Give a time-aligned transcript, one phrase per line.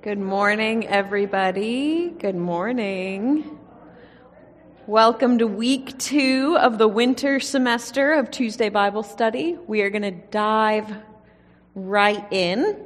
[0.00, 2.10] Good morning, everybody.
[2.10, 3.58] Good morning.
[4.86, 9.58] Welcome to week two of the winter semester of Tuesday Bible Study.
[9.66, 10.94] We are going to dive
[11.74, 12.80] right in.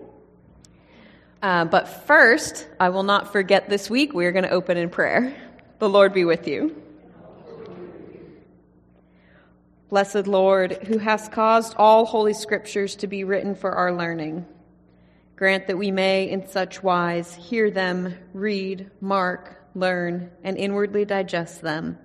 [1.43, 4.89] Uh, but first, I will not forget this week, we are going to open in
[4.89, 5.37] prayer.
[5.81, 6.81] The Lord be with you.
[9.91, 14.47] Blessed Lord, who has caused all holy scriptures to be written for our learning,
[15.37, 21.63] grant that we may in such wise hear them, read, mark, learn, and inwardly digest
[21.63, 21.99] them,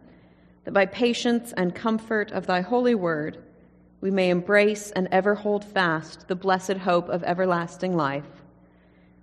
[0.63, 3.43] that by patience and comfort of thy holy word
[3.99, 8.43] we may embrace and ever hold fast the blessed hope of everlasting life,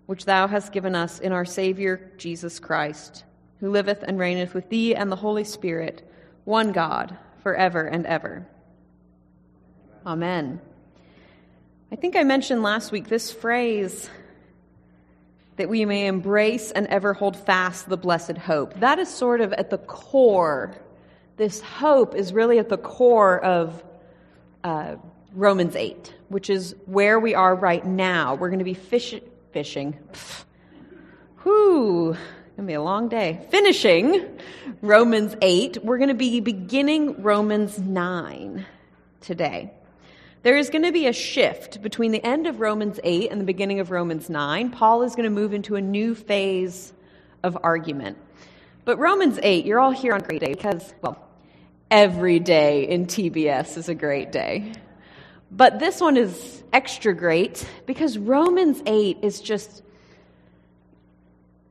[0.07, 3.25] which thou hast given us in our Savior Jesus Christ,
[3.61, 6.11] who liveth and reigneth with thee and the Holy Spirit,
[6.45, 8.47] one God, forever and ever.
[10.05, 10.61] Amen.
[11.93, 14.09] I think I mentioned last week this phrase
[15.57, 18.75] that we may embrace and ever hold fast the blessed hope.
[18.81, 20.75] That is sort of at the core.
[21.37, 23.85] This hope is really at the core of
[24.65, 24.97] uh,
[25.33, 28.35] Romans 8, which is where we are right now.
[28.35, 29.21] We're going to be fish-
[29.53, 29.97] fishing.
[30.13, 30.45] Pfft.
[31.43, 32.17] Whew,
[32.57, 33.47] going to be a long day.
[33.51, 34.39] Finishing
[34.81, 35.85] Romans 8.
[35.85, 38.65] We're going to be beginning Romans 9
[39.21, 39.73] today.
[40.45, 43.47] There is going to be a shift between the end of Romans 8 and the
[43.47, 44.73] beginning of Romans 9.
[44.73, 46.93] Paul is going to move into a new phase
[47.43, 48.19] of argument.
[48.85, 51.19] But Romans 8, you're all here on a great day because, well,
[51.91, 54.75] every day in TBS is a great day.
[55.51, 59.83] But this one is extra great because Romans 8 is just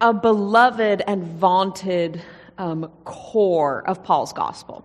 [0.01, 2.23] a beloved and vaunted
[2.57, 4.83] um, core of Paul's gospel.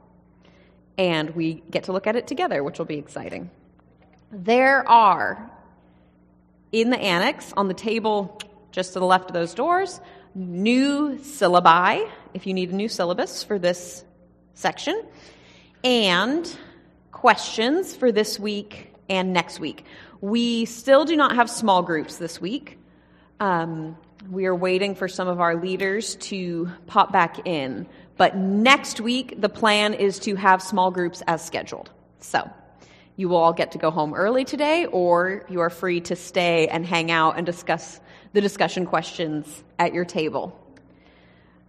[0.99, 3.49] And we get to look at it together, which will be exciting.
[4.31, 5.51] There are
[6.71, 8.39] in the annex on the table
[8.71, 10.01] just to the left of those doors
[10.35, 14.05] new syllabi if you need a new syllabus for this
[14.55, 15.03] section
[15.83, 16.57] and
[17.13, 19.85] questions for this week and next week.
[20.21, 22.79] We still do not have small groups this week.
[23.41, 23.97] Um,
[24.31, 27.87] we are waiting for some of our leaders to pop back in.
[28.17, 31.91] But next week, the plan is to have small groups as scheduled.
[32.19, 32.51] So
[33.19, 36.69] you will all get to go home early today, or you are free to stay
[36.69, 38.01] and hang out and discuss
[38.33, 40.57] the discussion questions at your table.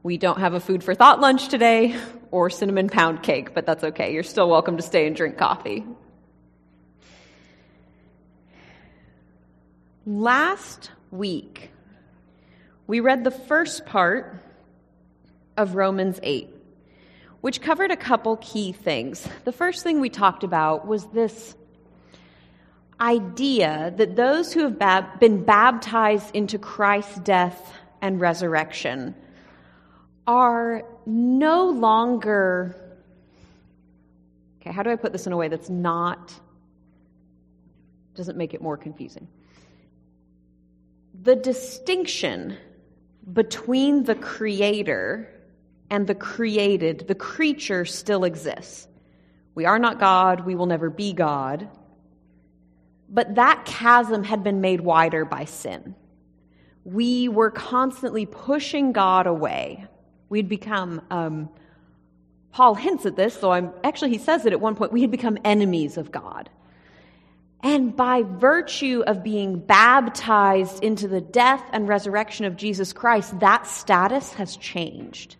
[0.03, 1.95] We don't have a food for thought lunch today
[2.29, 4.13] or cinnamon pound cake, but that's okay.
[4.13, 5.83] You're still welcome to stay and drink coffee.
[10.05, 11.71] Last week,
[12.85, 14.39] we read the first part
[15.57, 16.58] of Romans 8
[17.41, 19.27] which covered a couple key things.
[19.45, 21.55] The first thing we talked about was this
[22.99, 29.15] idea that those who have been baptized into Christ's death and resurrection
[30.27, 32.75] are no longer.
[34.59, 36.33] Okay, how do I put this in a way that's not.
[38.15, 39.27] doesn't make it more confusing?
[41.23, 42.57] The distinction
[43.31, 45.38] between the Creator
[45.89, 48.87] and the created, the creature, still exists.
[49.55, 51.69] We are not God, we will never be God.
[53.09, 55.95] But that chasm had been made wider by sin.
[56.83, 59.85] We were constantly pushing God away.
[60.29, 61.49] We'd become, um,
[62.51, 65.11] Paul hints at this, so I'm actually, he says it at one point, we had
[65.11, 66.49] become enemies of God.
[67.61, 73.67] And by virtue of being baptized into the death and resurrection of Jesus Christ, that
[73.67, 75.35] status has changed.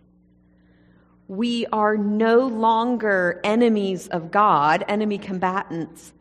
[1.29, 6.11] We are no longer enemies of God, enemy combatants.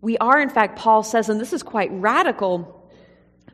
[0.00, 2.90] We are, in fact, Paul says, and this is quite radical,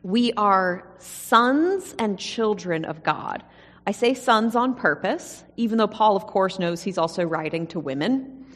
[0.03, 3.45] we are sons and children of God.
[3.87, 7.79] I say sons on purpose, even though Paul, of course, knows he's also writing to
[7.79, 8.47] women.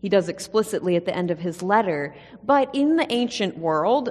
[0.00, 2.14] He does explicitly at the end of his letter.
[2.42, 4.08] But in the ancient world,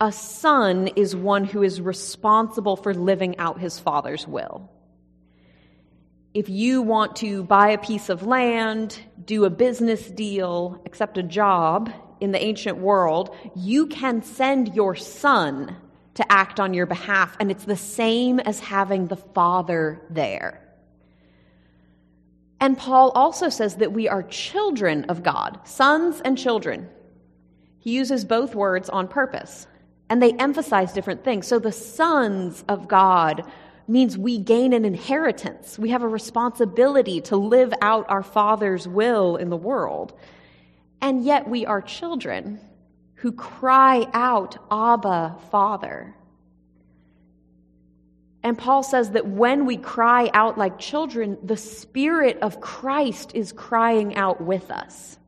[0.00, 4.70] a son is one who is responsible for living out his father's will
[6.36, 11.22] if you want to buy a piece of land, do a business deal, accept a
[11.22, 11.90] job
[12.20, 15.74] in the ancient world, you can send your son
[16.12, 20.62] to act on your behalf, and it's the same as having the father there.
[22.60, 26.86] And Paul also says that we are children of God, sons and children.
[27.78, 29.66] He uses both words on purpose,
[30.10, 31.46] and they emphasize different things.
[31.46, 33.50] So the sons of God
[33.88, 35.78] means we gain an inheritance.
[35.78, 40.12] We have a responsibility to live out our Father's will in the world.
[41.00, 42.60] And yet we are children
[43.16, 46.14] who cry out, Abba, Father.
[48.42, 53.52] And Paul says that when we cry out like children, the Spirit of Christ is
[53.52, 55.18] crying out with us.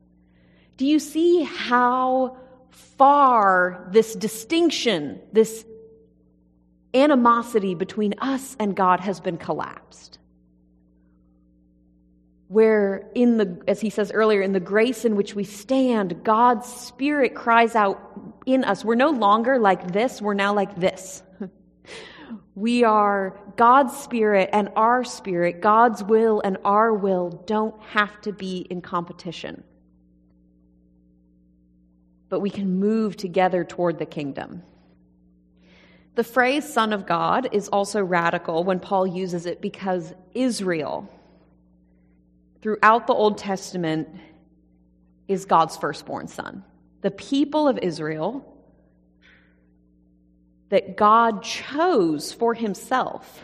[0.77, 2.37] Do you see how
[2.69, 5.65] far this distinction, this
[6.93, 10.17] animosity between us and God has been collapsed?
[12.47, 16.67] Where, in the, as he says earlier, in the grace in which we stand, God's
[16.67, 17.99] Spirit cries out
[18.45, 18.83] in us.
[18.83, 21.21] We're no longer like this, we're now like this.
[22.59, 28.33] We are God's Spirit and our spirit, God's will and our will don't have to
[28.33, 29.63] be in competition.
[32.27, 34.63] But we can move together toward the kingdom.
[36.19, 41.07] The phrase Son of God is also radical when Paul uses it because Israel,
[42.61, 44.09] throughout the Old Testament,
[45.29, 46.65] is God's firstborn son.
[47.03, 48.45] The people of Israel
[50.67, 53.41] that God chose for himself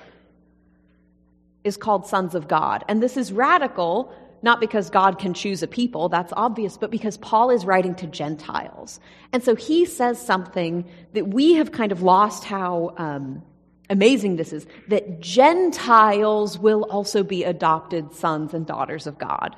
[1.64, 2.84] is called sons of God.
[2.90, 4.14] And this is radical,
[4.46, 8.08] not because God can choose a people, that's obvious, but because Paul is writing to
[8.08, 9.00] Gentiles.
[9.34, 13.42] And so he says something that we have kind of lost how um,
[13.90, 19.56] amazing this is that Gentiles will also be adopted sons and daughters of God.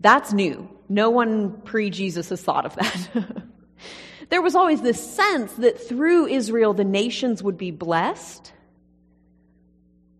[0.00, 0.68] That's new.
[0.88, 3.42] No one pre Jesus has thought of that.
[4.28, 8.52] There was always this sense that through Israel the nations would be blessed,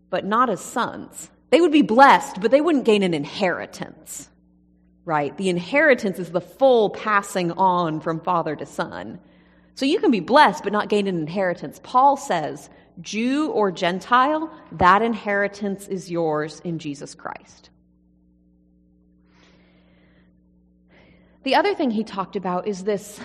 [0.09, 1.29] but not as sons.
[1.49, 4.29] They would be blessed, but they wouldn't gain an inheritance,
[5.05, 5.35] right?
[5.37, 9.19] The inheritance is the full passing on from father to son.
[9.75, 11.79] So you can be blessed, but not gain an inheritance.
[11.83, 17.69] Paul says, Jew or Gentile, that inheritance is yours in Jesus Christ.
[21.43, 23.19] The other thing he talked about is this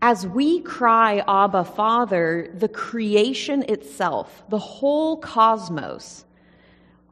[0.00, 6.24] as we cry, Abba, Father, the creation itself, the whole cosmos,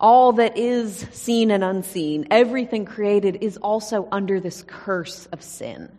[0.00, 5.91] all that is seen and unseen, everything created is also under this curse of sin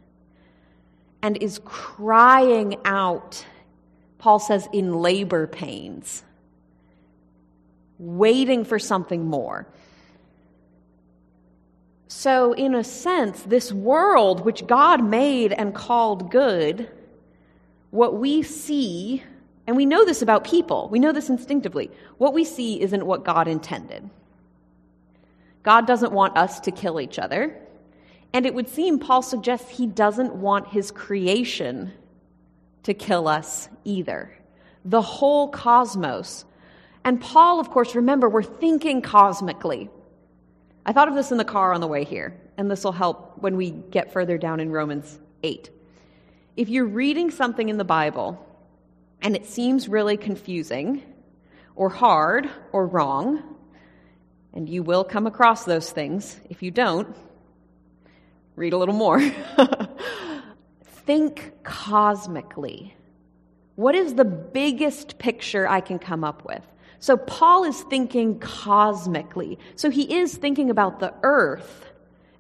[1.22, 3.46] and is crying out,
[4.18, 6.24] Paul says, in labor pains,
[8.00, 9.68] waiting for something more.
[12.08, 16.90] So, in a sense, this world which God made and called good,
[17.92, 19.24] what we see,
[19.72, 23.24] and we know this about people, we know this instinctively, what we see isn't what
[23.24, 24.10] God intended.
[25.64, 27.58] God doesn't want us to kill each other.
[28.34, 31.94] And it would seem Paul suggests he doesn't want his creation
[32.84, 34.38] to kill us either.
[34.84, 36.44] The whole cosmos.
[37.06, 39.90] And Paul, of course, remember, we're thinking cosmically.
[40.86, 43.38] I thought of this in the car on the way here, and this will help
[43.38, 45.70] when we get further down in Romans 8.
[46.58, 48.46] If you're reading something in the Bible
[49.22, 51.04] and it seems really confusing
[51.76, 53.44] or hard or wrong,
[54.54, 57.16] and you will come across those things, if you don't,
[58.56, 59.22] read a little more.
[60.84, 62.96] Think cosmically.
[63.76, 66.64] What is the biggest picture I can come up with?
[67.00, 69.58] So Paul is thinking cosmically.
[69.76, 71.88] So he is thinking about the earth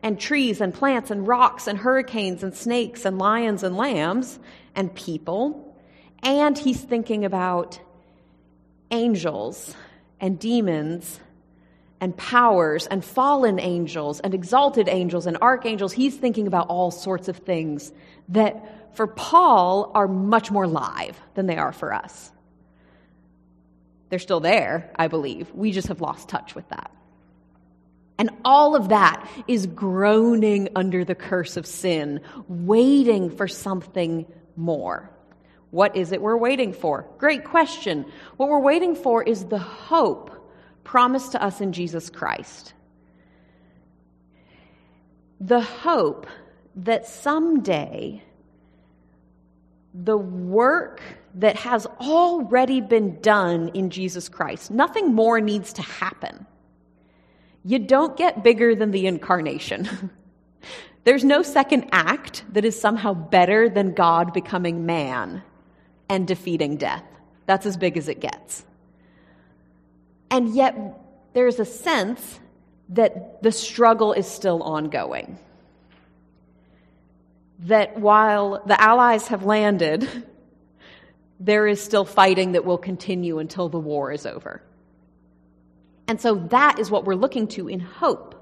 [0.04, 4.40] and trees and plants and rocks and hurricanes and snakes and lions and lambs
[4.76, 5.71] and people.
[6.24, 7.80] And he's thinking about
[8.92, 9.76] angels
[10.20, 11.20] and demons
[12.00, 15.94] and powers and fallen angels and exalted angels and archangels.
[15.94, 17.92] He's thinking about all sorts of things
[18.30, 22.32] that for Paul are much more live than they are for us.
[24.10, 25.52] They're still there, I believe.
[25.54, 26.92] We just have lost touch with that.
[28.18, 34.26] And all of that is groaning under the curse of sin, waiting for something
[34.56, 35.10] more.
[35.72, 37.06] What is it we're waiting for?
[37.18, 38.06] Great question.
[38.38, 40.30] What we're waiting for is the hope
[40.84, 42.74] promised to us in Jesus Christ.
[45.40, 46.28] The hope
[46.76, 48.22] that someday
[49.94, 51.02] the work
[51.36, 54.72] that has already been done in Jesus Christ.
[54.72, 56.46] Nothing more needs to happen.
[57.64, 60.10] You don't get bigger than the incarnation.
[61.04, 65.44] There's no second act that is somehow better than God becoming man
[66.12, 67.06] and defeating death.
[67.46, 68.66] That's as big as it gets.
[70.30, 70.76] And yet,
[71.34, 72.40] there's a sense
[72.90, 75.40] that the struggle is still ongoing.
[77.60, 80.06] That while the Allies have landed,
[81.40, 84.62] there is still fighting that will continue until the war is over.
[86.10, 88.36] And so that is what we're looking to in hope.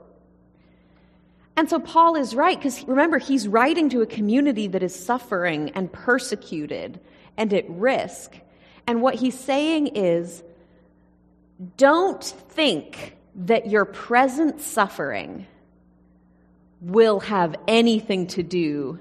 [1.56, 5.70] And so Paul is right, because remember, he's writing to a community that is suffering
[5.76, 7.00] and persecuted
[7.40, 8.38] and at risk.
[8.86, 10.44] And what he's saying is
[11.78, 15.48] don't think that your present suffering
[16.82, 19.00] will have anything to do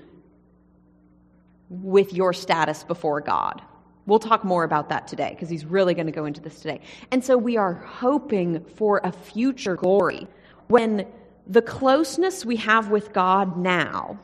[1.69, 3.61] with your status before God.
[4.07, 6.81] We'll talk more about that today because he's really going to go into this today.
[7.11, 10.27] And so we are hoping for a future glory
[10.69, 11.07] when
[11.47, 14.19] the closeness we have with God now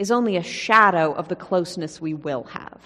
[0.00, 2.80] is only a shadow of the closeness we will have.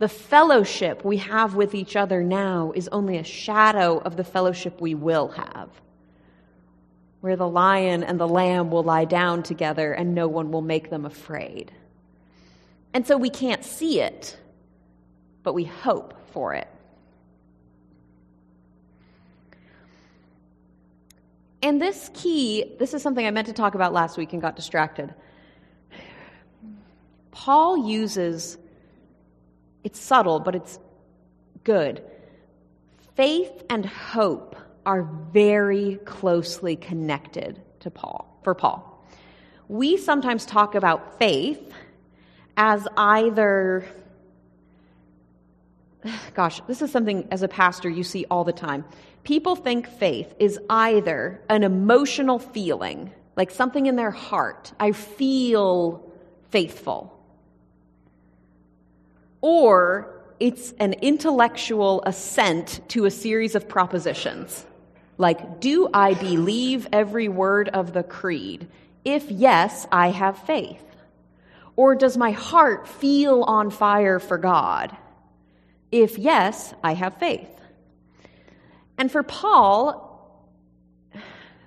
[0.00, 4.80] The fellowship we have with each other now is only a shadow of the fellowship
[4.80, 5.70] we will have,
[7.20, 10.90] where the lion and the lamb will lie down together and no one will make
[10.90, 11.70] them afraid.
[12.92, 14.36] And so we can't see it,
[15.44, 16.66] but we hope for it.
[21.62, 24.56] And this key, this is something I meant to talk about last week and got
[24.56, 25.14] distracted.
[27.38, 28.58] Paul uses,
[29.84, 30.80] it's subtle, but it's
[31.62, 32.02] good.
[33.14, 39.06] Faith and hope are very closely connected to Paul, for Paul.
[39.68, 41.72] We sometimes talk about faith
[42.56, 43.86] as either
[46.34, 48.84] gosh, this is something as a pastor you see all the time.
[49.22, 54.72] People think faith is either an emotional feeling, like something in their heart.
[54.80, 56.04] I feel
[56.50, 57.14] faithful.
[59.40, 64.64] Or it's an intellectual assent to a series of propositions.
[65.16, 68.68] Like, do I believe every word of the creed?
[69.04, 70.84] If yes, I have faith.
[71.76, 74.96] Or does my heart feel on fire for God?
[75.90, 77.48] If yes, I have faith.
[78.96, 80.04] And for Paul,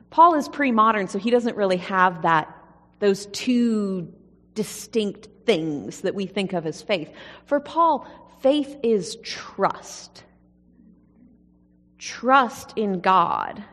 [0.10, 2.54] Paul is pre modern, so he doesn't really have that,
[3.00, 4.13] those two
[4.54, 7.12] distinct things that we think of as faith.
[7.46, 8.08] For Paul,
[8.42, 10.24] faith is trust.
[11.98, 13.64] Trust in God.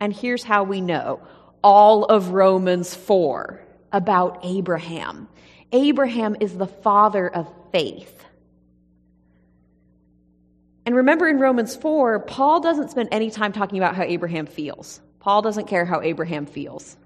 [0.00, 1.20] And here's how we know
[1.62, 3.60] all of Romans 4
[3.92, 5.28] about Abraham.
[5.72, 8.14] Abraham is the father of faith.
[10.86, 15.00] And remember in Romans 4, Paul doesn't spend any time talking about how Abraham feels.
[15.20, 16.96] Paul doesn't care how Abraham feels.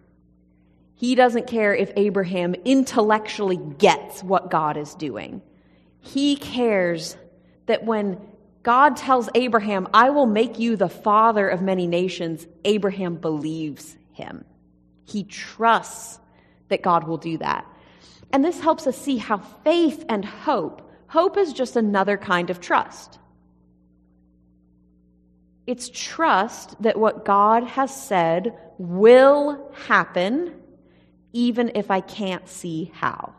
[1.02, 5.42] He doesn't care if Abraham intellectually gets what God is doing.
[5.98, 7.16] He cares
[7.66, 8.20] that when
[8.62, 14.44] God tells Abraham, I will make you the father of many nations, Abraham believes him.
[15.04, 16.20] He trusts
[16.68, 17.66] that God will do that.
[18.32, 22.60] And this helps us see how faith and hope, hope is just another kind of
[22.60, 23.18] trust.
[25.66, 30.61] It's trust that what God has said will happen,
[31.32, 33.34] even if I can't see how.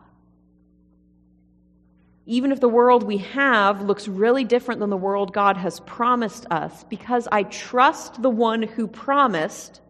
[2.26, 6.46] Even if the world we have looks really different than the world God has promised
[6.50, 9.82] us, because I trust the one who promised,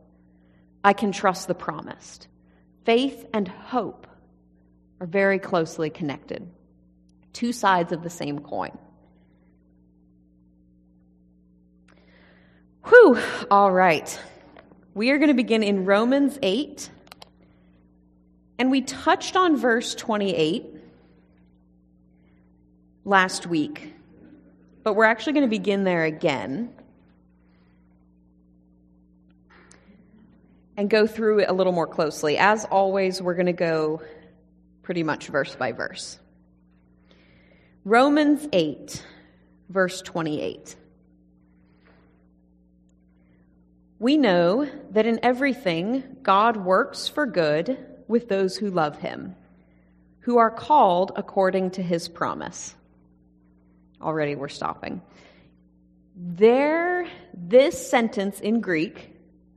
[0.83, 2.27] I can trust the promised.
[2.85, 4.07] Faith and hope
[4.99, 6.49] are very closely connected,
[7.33, 8.77] two sides of the same coin.
[12.85, 13.17] Whew,
[13.49, 14.19] all right.
[14.93, 16.89] We are going to begin in Romans 8.
[18.63, 20.65] And we touched on verse 28
[23.03, 23.93] last week,
[24.83, 26.73] but we're actually going to begin there again
[30.77, 32.37] and go through it a little more closely.
[32.37, 34.01] As always, we're going to go
[34.81, 36.17] pretty much verse by verse.
[37.83, 39.05] Romans 8,
[39.67, 40.77] verse 28.
[43.99, 49.35] We know that in everything God works for good with those who love him,
[50.19, 52.75] who are called according to his promise.
[53.99, 55.01] Already we're stopping.
[56.15, 59.09] There, this sentence in Greek,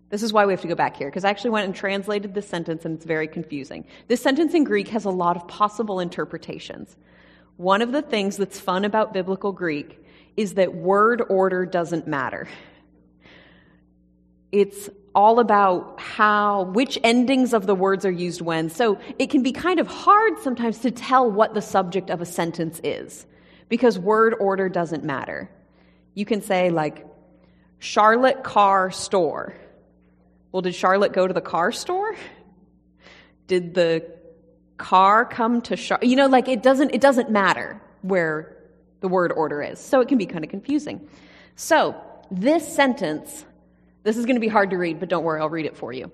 [0.09, 2.33] this is why we have to go back here, because I actually went and translated
[2.33, 3.85] this sentence and it's very confusing.
[4.09, 6.97] This sentence in Greek has a lot of possible interpretations.
[7.59, 10.03] One of the things that's fun about biblical Greek
[10.35, 12.49] is that word order doesn't matter.
[14.51, 18.69] It's all about how, which endings of the words are used when.
[18.69, 22.27] So it can be kind of hard sometimes to tell what the subject of a
[22.27, 23.27] sentence is
[23.71, 25.51] because word order doesn't matter.
[26.15, 27.07] You can say, like,
[27.79, 29.55] Charlotte car store.
[30.53, 32.15] Well, did Charlotte go to the car store?
[33.47, 34.07] Did the
[34.77, 36.09] car come to Charlotte?
[36.09, 38.57] You know, like it doesn't, it doesn't matter where
[39.01, 39.79] the word order is.
[39.79, 41.09] So it can be kind of confusing.
[41.55, 41.95] So
[42.31, 43.45] this sentence
[44.07, 45.93] this is going to be hard to read, but don't worry, I'll read it for
[45.93, 46.13] you.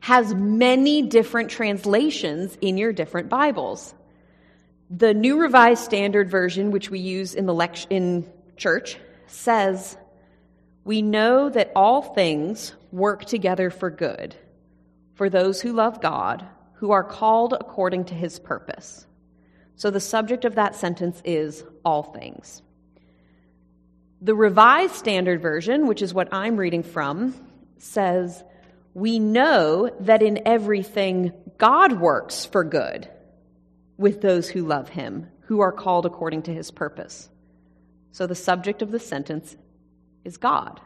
[0.00, 3.94] Has many different translations in your different Bibles.
[4.90, 9.96] The New Revised Standard Version, which we use in the lect- in church, says,
[10.82, 14.34] We know that all things work together for good
[15.14, 19.06] for those who love God, who are called according to his purpose.
[19.76, 22.62] So the subject of that sentence is all things.
[24.24, 27.34] The Revised Standard Version, which is what I'm reading from,
[27.76, 28.42] says,
[28.94, 33.06] We know that in everything God works for good
[33.98, 37.28] with those who love him, who are called according to his purpose.
[38.12, 39.58] So the subject of the sentence
[40.24, 40.80] is God.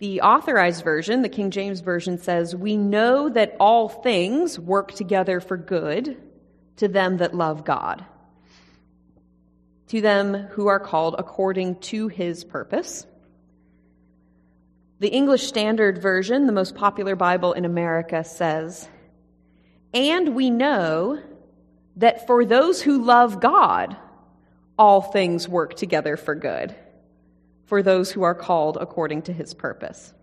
[0.00, 5.38] The authorized version, the King James Version, says, We know that all things work together
[5.38, 6.20] for good
[6.78, 8.04] to them that love God,
[9.90, 13.04] to them who are called according to his purpose.
[15.00, 18.88] The English Standard Version, the most popular Bible in America, says,
[19.92, 21.20] And we know
[21.96, 23.96] that for those who love God,
[24.78, 26.72] all things work together for good,
[27.64, 30.14] for those who are called according to his purpose.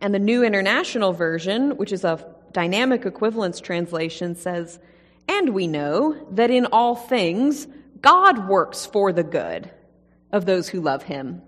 [0.00, 4.80] And the New International Version, which is a dynamic equivalence translation, says,
[5.28, 7.68] And we know that in all things
[8.06, 9.68] God works for the good
[10.30, 11.42] of those who love him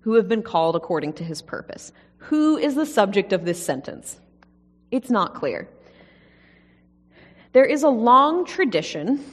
[0.00, 1.92] who have been called according to his purpose.
[2.16, 4.18] Who is the subject of this sentence?
[4.90, 5.68] It's not clear.
[7.52, 9.24] There is a long tradition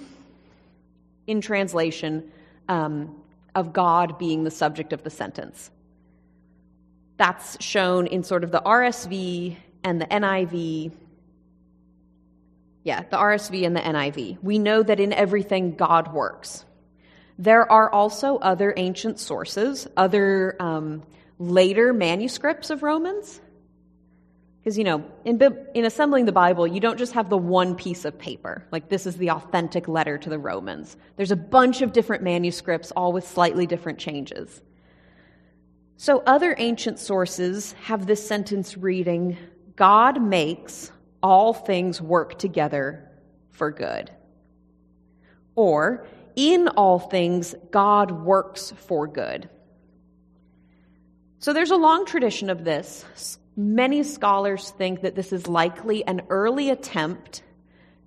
[1.26, 2.32] in translation
[2.70, 3.24] um,
[3.56, 5.72] of God being the subject of the sentence.
[7.18, 10.92] That's shown in sort of the RSV and the NIV.
[12.84, 14.44] Yeah, the RSV and the NIV.
[14.44, 16.66] We know that in everything God works.
[17.38, 21.04] There are also other ancient sources, other um,
[21.38, 23.42] later manuscripts of Romans.
[24.60, 25.42] Because, you know, in,
[25.76, 28.66] in assembling the Bible, you don't just have the one piece of paper.
[28.72, 30.98] Like, this is the authentic letter to the Romans.
[31.16, 34.62] There's a bunch of different manuscripts, all with slightly different changes.
[35.96, 39.38] So, other ancient sources have this sentence reading
[39.78, 40.92] God makes
[41.24, 43.10] all things work together
[43.52, 44.12] for good.
[45.56, 46.06] Or,
[46.38, 49.50] in all things, God works for good.
[51.40, 53.38] So there's a long tradition of this.
[53.58, 57.42] Many scholars think that this is likely an early attempt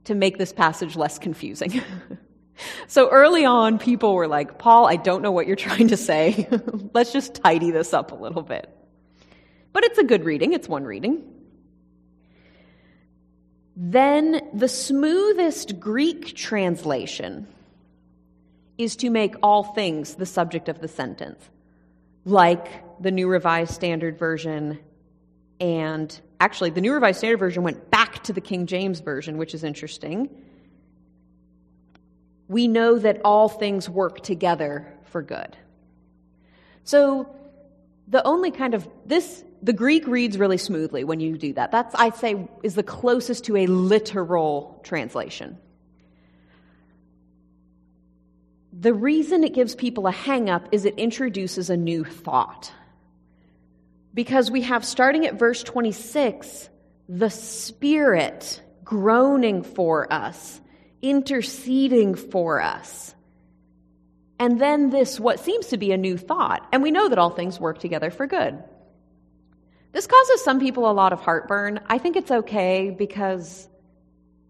[0.04, 1.82] to make this passage less confusing.
[2.86, 6.48] so early on, people were like, Paul, I don't know what you're trying to say.
[6.94, 8.68] Let's just tidy this up a little bit.
[9.72, 11.24] But it's a good reading, it's one reading.
[13.76, 17.48] Then the smoothest Greek translation
[18.80, 21.48] is to make all things the subject of the sentence,
[22.24, 22.66] like
[23.02, 24.78] the New Revised Standard Version.
[25.60, 29.54] And actually, the New Revised Standard Version went back to the King James Version, which
[29.54, 30.30] is interesting.
[32.48, 35.56] We know that all things work together for good.
[36.84, 37.36] So,
[38.08, 41.70] the only kind of this the Greek reads really smoothly when you do that.
[41.70, 45.58] That's, I'd say, is the closest to a literal translation.
[48.80, 52.72] The reason it gives people a hang up is it introduces a new thought.
[54.14, 56.70] Because we have, starting at verse 26,
[57.06, 60.62] the Spirit groaning for us,
[61.02, 63.14] interceding for us.
[64.38, 66.66] And then this, what seems to be a new thought.
[66.72, 68.64] And we know that all things work together for good.
[69.92, 71.80] This causes some people a lot of heartburn.
[71.86, 73.68] I think it's okay because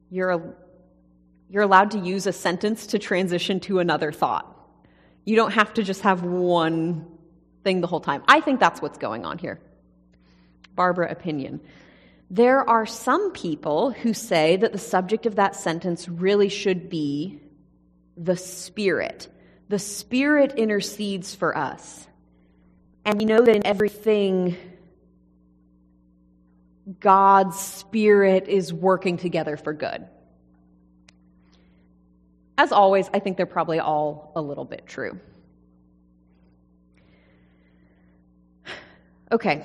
[0.08, 0.54] you're a
[1.50, 4.46] you're allowed to use a sentence to transition to another thought.
[5.24, 7.06] You don't have to just have one
[7.64, 8.22] thing the whole time.
[8.28, 9.60] I think that's what's going on here.
[10.76, 11.60] Barbara opinion.
[12.30, 17.40] There are some people who say that the subject of that sentence really should be
[18.16, 19.28] the Spirit.
[19.68, 22.06] The Spirit intercedes for us.
[23.04, 24.56] And we know that in everything,
[27.00, 30.06] God's Spirit is working together for good.
[32.60, 35.18] As always, I think they're probably all a little bit true.
[39.32, 39.64] Okay,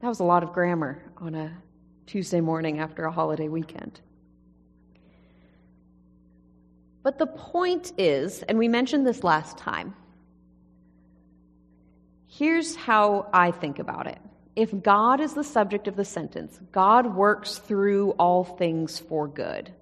[0.00, 1.56] that was a lot of grammar on a
[2.04, 4.00] Tuesday morning after a holiday weekend.
[7.02, 9.94] But the point is, and we mentioned this last time,
[12.26, 14.18] here's how I think about it.
[14.54, 19.72] If God is the subject of the sentence, God works through all things for good.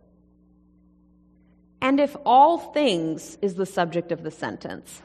[1.85, 5.03] And if all things is the subject of the sentence,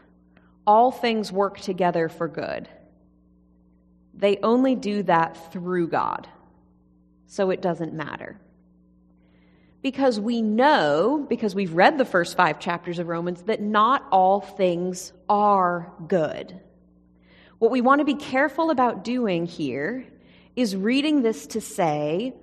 [0.65, 2.70] all things work together for good.
[4.13, 6.30] They only do that through God,
[7.28, 8.39] so it doesn't matter.
[9.82, 14.39] Because we know, because we've read the first five chapters of Romans, that not all
[14.39, 16.62] things are good.
[17.58, 20.06] What we want to be careful about doing here
[20.56, 22.36] is reading this to say,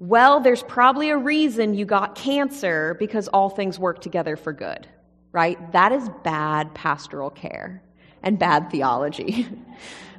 [0.00, 4.86] well, there's probably a reason you got cancer because all things work together for good,
[5.32, 5.72] right?
[5.72, 7.82] That is bad pastoral care
[8.22, 9.48] and bad theology.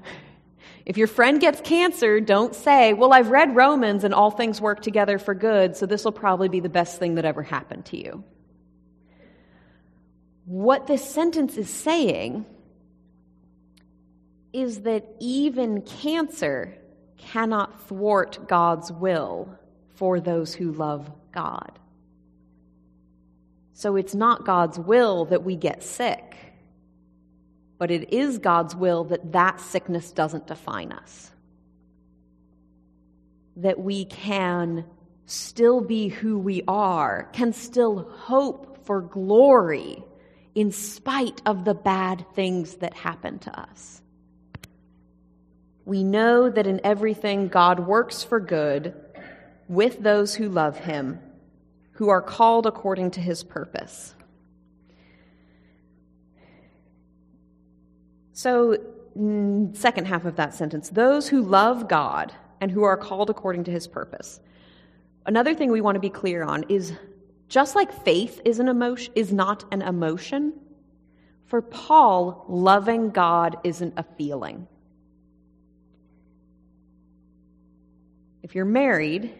[0.85, 4.81] if your friend gets cancer, don't say, well, I've read Romans and all things work
[4.81, 7.97] together for good, so this will probably be the best thing that ever happened to
[7.97, 8.23] you.
[10.43, 12.45] What this sentence is saying
[14.51, 16.75] is that even cancer
[17.17, 19.58] cannot thwart God's will
[19.99, 21.77] for those who love God.
[23.73, 26.37] So it's not God's will that we get sick,
[27.77, 31.31] but it is God's will that that sickness doesn't define us.
[33.57, 34.85] That we can
[35.25, 40.01] still be who we are, can still hope for glory
[40.55, 44.01] in spite of the bad things that happen to us.
[45.83, 48.93] We know that in everything God works for good
[49.69, 51.19] with those who love him,
[51.91, 54.15] who are called according to his purpose.
[58.33, 58.77] So,
[59.73, 63.71] second half of that sentence those who love God and who are called according to
[63.71, 64.39] his purpose.
[65.25, 66.93] Another thing we want to be clear on is
[67.47, 70.53] just like faith is an emotion is not an emotion,
[71.45, 74.67] for Paul, loving God isn't a feeling.
[78.41, 79.33] If you're married,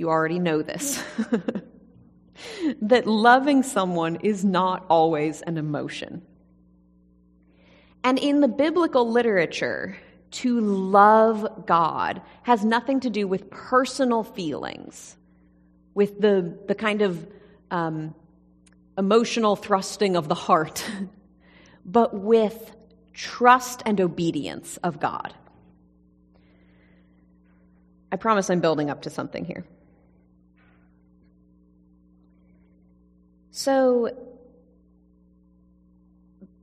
[0.00, 1.02] you already know this.
[2.80, 6.22] that loving someone is not always an emotion.
[8.02, 9.98] And in the biblical literature,
[10.30, 15.16] to love God has nothing to do with personal feelings,
[15.92, 17.26] with the, the kind of
[17.70, 18.14] um,
[18.96, 20.88] emotional thrusting of the heart,
[21.84, 22.72] but with
[23.12, 25.34] trust and obedience of God.
[28.10, 29.64] I promise I'm building up to something here.
[33.50, 34.10] So,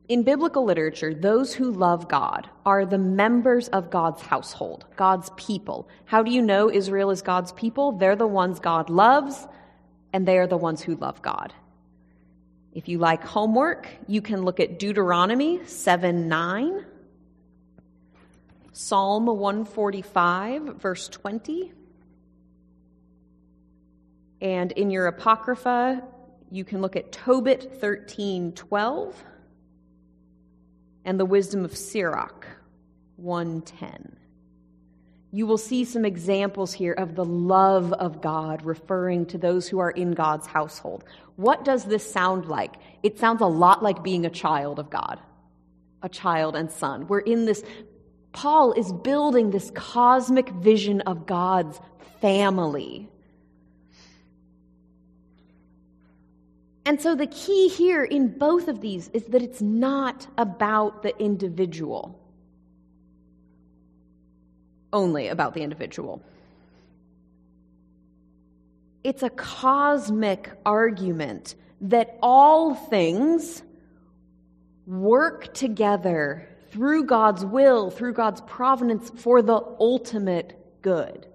[0.08, 5.90] in biblical literature, those who love God are the members of God's household, God's people.
[6.06, 7.92] How do you know Israel is God's people?
[7.92, 9.46] They're the ones God loves,
[10.14, 11.54] and they are the ones who love God.
[12.74, 16.86] If you like homework, you can look at Deuteronomy 7 9,
[18.72, 21.74] Psalm 145, verse 20,
[24.40, 26.04] and in your Apocrypha,
[26.52, 29.14] you can look at Tobit 13:12
[31.06, 32.48] and the wisdom of Sirach
[33.18, 34.18] 110.
[35.32, 39.80] You will see some examples here of the love of God referring to those who
[39.80, 41.04] are in God's household.
[41.36, 42.76] What does this sound like?
[43.04, 45.20] It sounds a lot like being a child of God,
[46.02, 47.08] a child and son.
[47.08, 47.64] We're in this,
[48.32, 51.80] Paul is building this cosmic vision of God's
[52.22, 53.10] family
[56.88, 61.14] And so the key here in both of these is that it's not about the
[61.22, 62.18] individual,
[64.94, 66.22] only about the individual.
[69.04, 73.64] It's a cosmic argument that all things
[74.86, 81.28] work together through God's will, through God's providence for the ultimate good.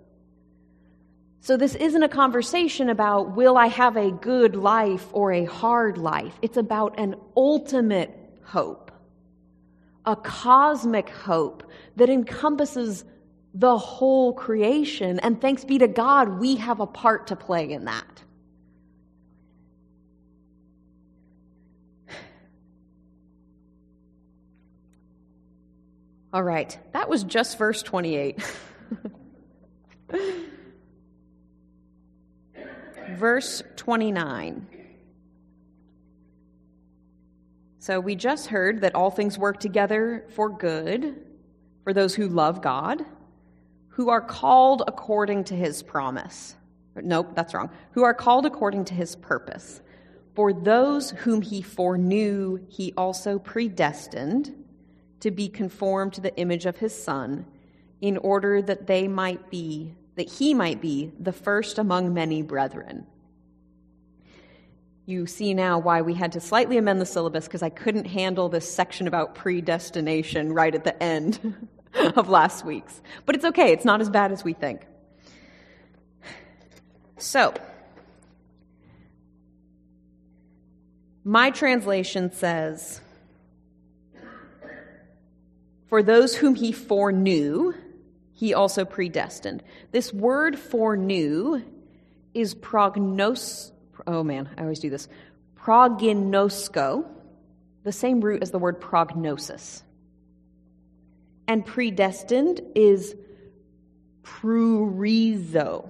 [1.42, 5.98] So, this isn't a conversation about will I have a good life or a hard
[5.98, 6.38] life.
[6.40, 8.92] It's about an ultimate hope,
[10.06, 13.04] a cosmic hope that encompasses
[13.54, 15.18] the whole creation.
[15.18, 18.22] And thanks be to God, we have a part to play in that.
[26.32, 28.38] All right, that was just verse 28.
[33.10, 34.66] verse 29.
[37.78, 41.16] So we just heard that all things work together for good
[41.82, 43.04] for those who love God,
[43.88, 46.54] who are called according to his promise.
[46.94, 47.70] Nope, that's wrong.
[47.92, 49.82] Who are called according to his purpose.
[50.34, 54.54] For those whom he foreknew, he also predestined
[55.20, 57.46] to be conformed to the image of his Son,
[58.00, 63.06] in order that they might be that he might be the first among many brethren.
[65.04, 68.48] You see now why we had to slightly amend the syllabus because I couldn't handle
[68.48, 73.00] this section about predestination right at the end of last week's.
[73.26, 74.86] But it's okay, it's not as bad as we think.
[77.16, 77.54] So,
[81.24, 83.00] my translation says,
[85.88, 87.74] For those whom he foreknew,
[88.42, 89.62] he also predestined.
[89.92, 91.62] This word foreknew
[92.34, 93.70] is prognos.
[94.04, 95.06] Oh man, I always do this.
[95.56, 97.06] Prognosko,
[97.84, 99.84] the same root as the word prognosis.
[101.46, 103.14] And predestined is
[104.24, 105.88] proorizo.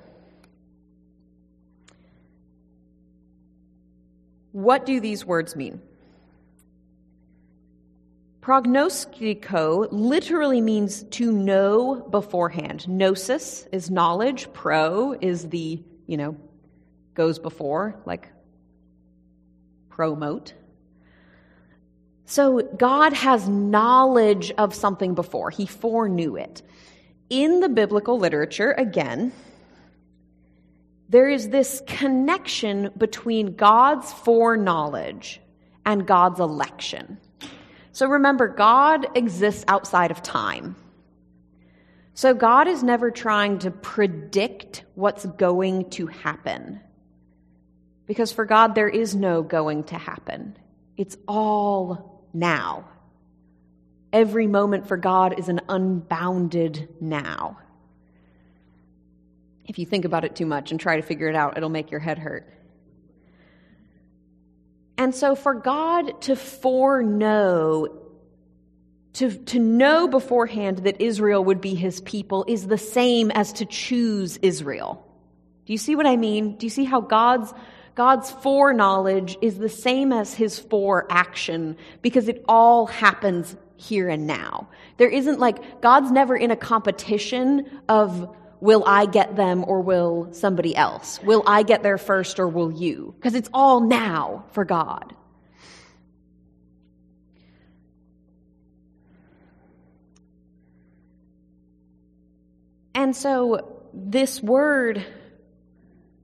[4.50, 5.80] What do these words mean?
[8.42, 12.88] Prognostico literally means to know beforehand.
[12.88, 16.36] Gnosis is knowledge, pro is the, you know,
[17.14, 18.28] goes before, like
[19.90, 20.54] promote.
[22.24, 26.62] So God has knowledge of something before, He foreknew it.
[27.30, 29.32] In the biblical literature, again,
[31.08, 35.40] there is this connection between God's foreknowledge
[35.86, 37.18] and God's election.
[37.92, 40.76] So remember, God exists outside of time.
[42.14, 46.80] So God is never trying to predict what's going to happen.
[48.06, 50.56] Because for God, there is no going to happen.
[50.96, 52.88] It's all now.
[54.12, 57.58] Every moment for God is an unbounded now.
[59.66, 61.90] If you think about it too much and try to figure it out, it'll make
[61.90, 62.46] your head hurt.
[65.02, 67.88] And so, for God to foreknow,
[69.14, 73.66] to, to know beforehand that Israel would be his people, is the same as to
[73.66, 75.04] choose Israel.
[75.66, 76.56] Do you see what I mean?
[76.56, 77.52] Do you see how God's
[77.96, 84.68] God's foreknowledge is the same as his foreaction because it all happens here and now.
[84.98, 90.28] There isn't like, God's never in a competition of will I get them or will
[90.30, 91.20] somebody else?
[91.20, 93.12] Will I get there first or will you?
[93.18, 95.16] Because it's all now for God.
[102.94, 105.04] And so this word,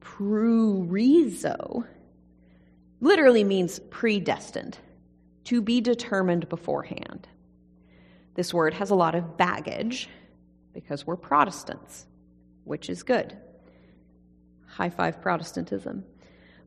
[0.01, 1.85] proorizo,
[3.01, 4.79] literally means predestined,
[5.47, 7.27] to be determined beforehand.
[8.35, 10.09] This word has a lot of baggage
[10.73, 12.07] because we're Protestants
[12.69, 13.37] which is good.
[14.67, 16.05] High five Protestantism.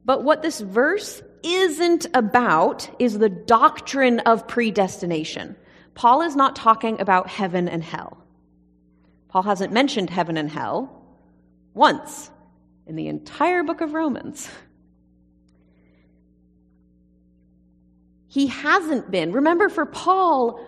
[0.04, 5.56] But what this verse isn't about is the doctrine of predestination.
[5.94, 8.18] Paul is not talking about heaven and hell.
[9.30, 11.06] Paul hasn't mentioned heaven and hell
[11.74, 12.30] once
[12.88, 14.50] in the entire book of Romans.
[18.28, 19.34] He hasn't been.
[19.34, 20.66] Remember, for Paul,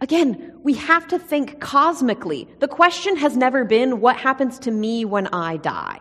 [0.00, 2.48] Again, we have to think cosmically.
[2.58, 6.00] The question has never been, what happens to me when I die?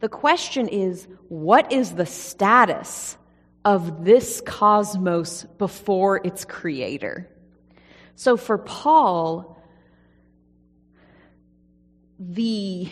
[0.00, 3.16] The question is, what is the status
[3.64, 7.28] of this cosmos before its creator?
[8.16, 9.62] So for Paul,
[12.18, 12.88] the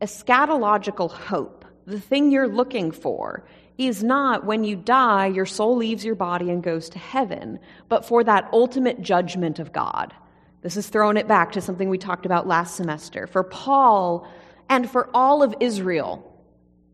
[0.00, 3.46] eschatological hope, the thing you're looking for,
[3.78, 7.58] is not when you die, your soul leaves your body and goes to heaven,
[7.88, 10.14] but for that ultimate judgment of God.
[10.62, 13.26] This is throwing it back to something we talked about last semester.
[13.26, 14.28] For Paul
[14.68, 16.28] and for all of Israel,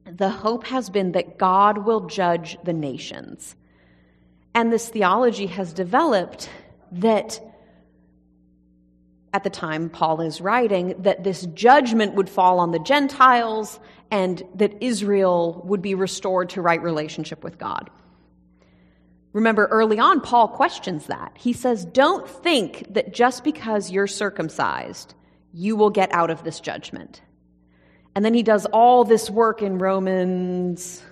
[0.04, 3.54] the hope has been that God will judge the nations.
[4.54, 6.48] And this theology has developed
[6.92, 7.40] that
[9.34, 13.78] at the time Paul is writing, that this judgment would fall on the Gentiles
[14.10, 17.90] and that Israel would be restored to right relationship with God.
[19.32, 21.32] Remember, early on, Paul questions that.
[21.36, 25.14] He says, Don't think that just because you're circumcised,
[25.52, 27.20] you will get out of this judgment.
[28.14, 31.02] And then he does all this work in Romans,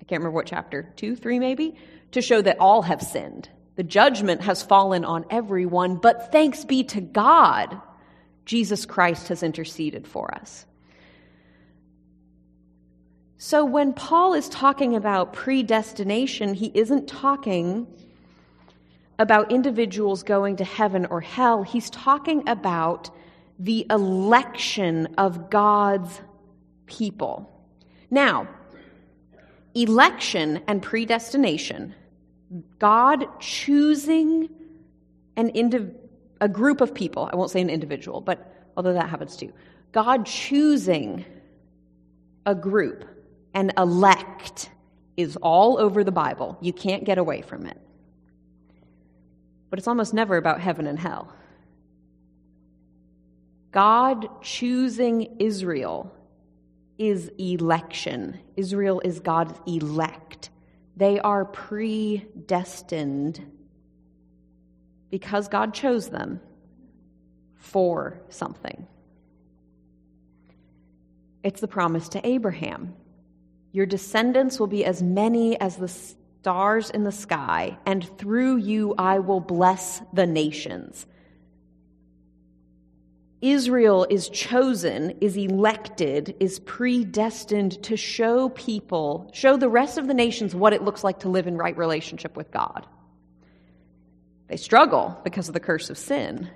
[0.00, 1.76] I can't remember what chapter, two, three maybe,
[2.12, 3.48] to show that all have sinned.
[3.76, 7.80] The judgment has fallen on everyone, but thanks be to God,
[8.44, 10.66] Jesus Christ has interceded for us.
[13.38, 17.86] So when Paul is talking about predestination, he isn't talking
[19.18, 21.62] about individuals going to heaven or hell.
[21.62, 23.10] He's talking about
[23.58, 26.20] the election of God's
[26.86, 27.50] people.
[28.10, 28.48] Now,
[29.74, 31.94] election and predestination,
[32.78, 34.48] God choosing
[35.36, 35.94] an indiv-
[36.40, 39.52] a group of people, I won't say an individual, but although that happens too,
[39.92, 41.24] God choosing
[42.46, 43.04] a group
[43.56, 44.70] and elect
[45.16, 46.58] is all over the Bible.
[46.60, 47.80] You can't get away from it.
[49.70, 51.32] But it's almost never about heaven and hell.
[53.72, 56.14] God choosing Israel
[56.98, 58.38] is election.
[58.56, 60.50] Israel is God's elect.
[60.94, 63.40] They are predestined
[65.10, 66.40] because God chose them
[67.54, 68.86] for something.
[71.42, 72.94] It's the promise to Abraham
[73.76, 78.94] Your descendants will be as many as the stars in the sky, and through you
[78.96, 81.04] I will bless the nations.
[83.42, 90.14] Israel is chosen, is elected, is predestined to show people, show the rest of the
[90.14, 92.86] nations what it looks like to live in right relationship with God.
[94.48, 96.48] They struggle because of the curse of sin.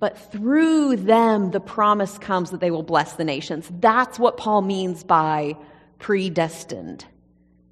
[0.00, 3.70] But through them, the promise comes that they will bless the nations.
[3.70, 5.54] That's what Paul means by
[5.98, 7.04] predestined.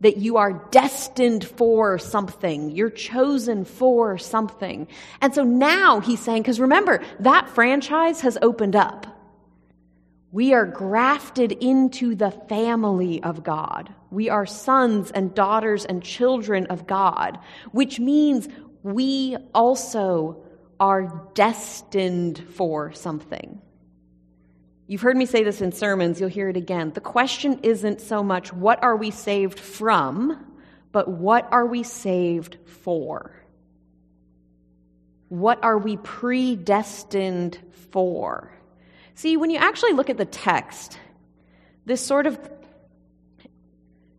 [0.00, 2.70] That you are destined for something.
[2.70, 4.88] You're chosen for something.
[5.22, 9.06] And so now he's saying, because remember, that franchise has opened up.
[10.32, 13.94] We are grafted into the family of God.
[14.10, 17.38] We are sons and daughters and children of God,
[17.72, 18.48] which means
[18.82, 20.44] we also
[20.78, 23.62] are destined for something.
[24.86, 26.92] You've heard me say this in sermons, you'll hear it again.
[26.92, 30.44] The question isn't so much what are we saved from,
[30.92, 33.32] but what are we saved for?
[35.28, 37.58] What are we predestined
[37.90, 38.52] for?
[39.16, 40.98] See, when you actually look at the text,
[41.84, 42.38] this sort of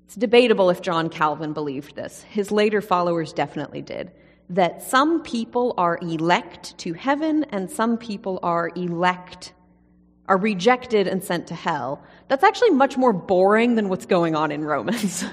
[0.06, 2.24] it's debatable if John Calvin believed this.
[2.24, 4.12] His later followers definitely did
[4.50, 9.54] that some people are elect to heaven and some people are elect
[10.28, 12.04] are rejected and sent to hell.
[12.28, 15.24] That's actually much more boring than what's going on in Romans.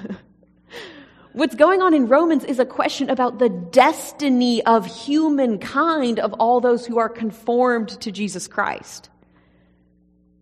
[1.33, 6.61] what's going on in Romans is a question about the destiny of humankind, of all
[6.61, 9.09] those who are conformed to Jesus Christ.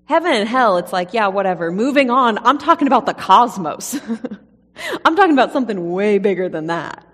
[0.06, 1.72] Heaven and hell, it's like, yeah, whatever.
[1.72, 4.00] Moving on, I'm talking about the cosmos.
[5.06, 7.06] I'm talking about something way bigger than that.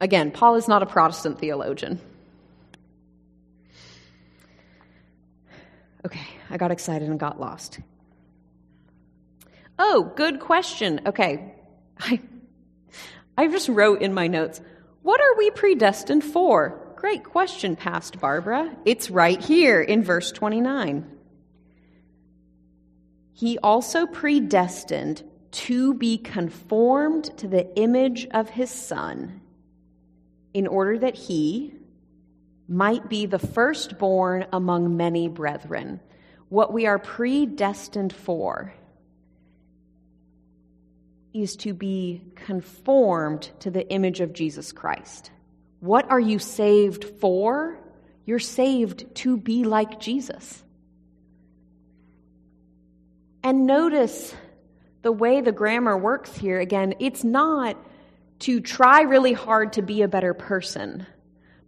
[0.00, 2.00] Again, Paul is not a Protestant theologian.
[6.04, 7.80] Okay, I got excited and got lost.
[9.78, 11.00] Oh, good question.
[11.06, 11.54] Okay,
[11.98, 12.20] I,
[13.36, 14.60] I just wrote in my notes,
[15.02, 16.94] what are we predestined for?
[16.96, 18.76] Great question, Past Barbara.
[18.84, 21.10] It's right here in verse 29.
[23.32, 29.40] He also predestined to be conformed to the image of his Son
[30.52, 31.72] in order that he
[32.70, 35.98] might be the firstborn among many brethren.
[36.48, 38.72] What we are predestined for
[41.34, 45.32] is to be conformed to the image of Jesus Christ.
[45.80, 47.76] What are you saved for?
[48.24, 50.62] You're saved to be like Jesus.
[53.42, 54.32] And notice
[55.02, 56.60] the way the grammar works here.
[56.60, 57.76] Again, it's not
[58.40, 61.06] to try really hard to be a better person,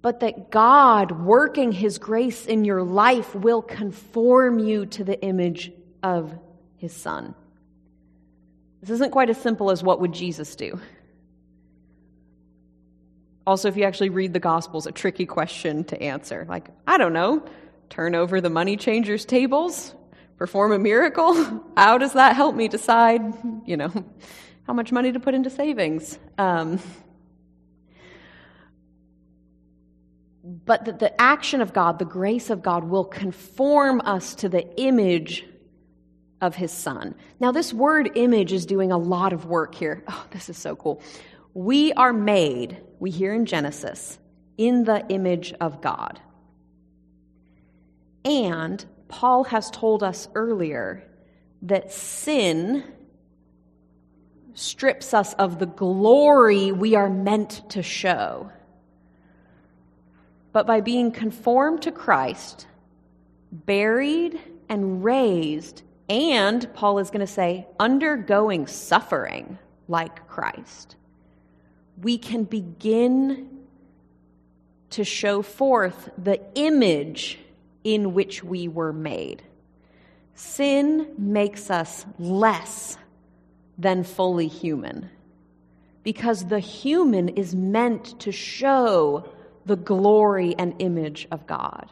[0.03, 5.73] but that God, working His grace in your life, will conform you to the image
[6.03, 6.33] of
[6.77, 7.35] His Son.
[8.81, 10.81] This isn't quite as simple as what would Jesus do.
[13.47, 16.45] Also, if you actually read the Gospels, a tricky question to answer.
[16.49, 17.45] Like, I don't know,
[17.89, 19.95] turn over the money changers' tables,
[20.37, 21.35] perform a miracle?
[21.77, 23.21] How does that help me decide,
[23.65, 23.93] you know,
[24.67, 26.19] how much money to put into savings.
[26.39, 26.79] Um,
[30.45, 34.69] but that the action of God, the grace of God, will conform us to the
[34.81, 35.45] image
[36.41, 37.15] of his son.
[37.39, 40.03] Now, this word image is doing a lot of work here.
[40.09, 41.01] Oh, this is so cool.
[41.55, 44.19] We are made, we hear in Genesis,
[44.59, 46.21] in the image of God.
[48.25, 51.05] And Paul has told us earlier
[51.63, 52.85] that sin
[54.55, 58.51] strips us of the glory we are meant to show.
[60.53, 62.67] But by being conformed to Christ,
[63.51, 64.39] buried
[64.69, 70.97] and raised, and Paul is going to say, undergoing suffering like Christ,
[72.01, 73.49] we can begin
[74.91, 77.39] to show forth the image
[77.83, 79.43] in which we were made.
[80.35, 82.99] Sin makes us less
[83.79, 85.09] than fully human.
[86.03, 89.32] Because the human is meant to show
[89.67, 91.89] the glory and image of God.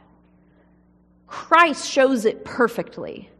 [1.26, 3.30] Christ shows it perfectly.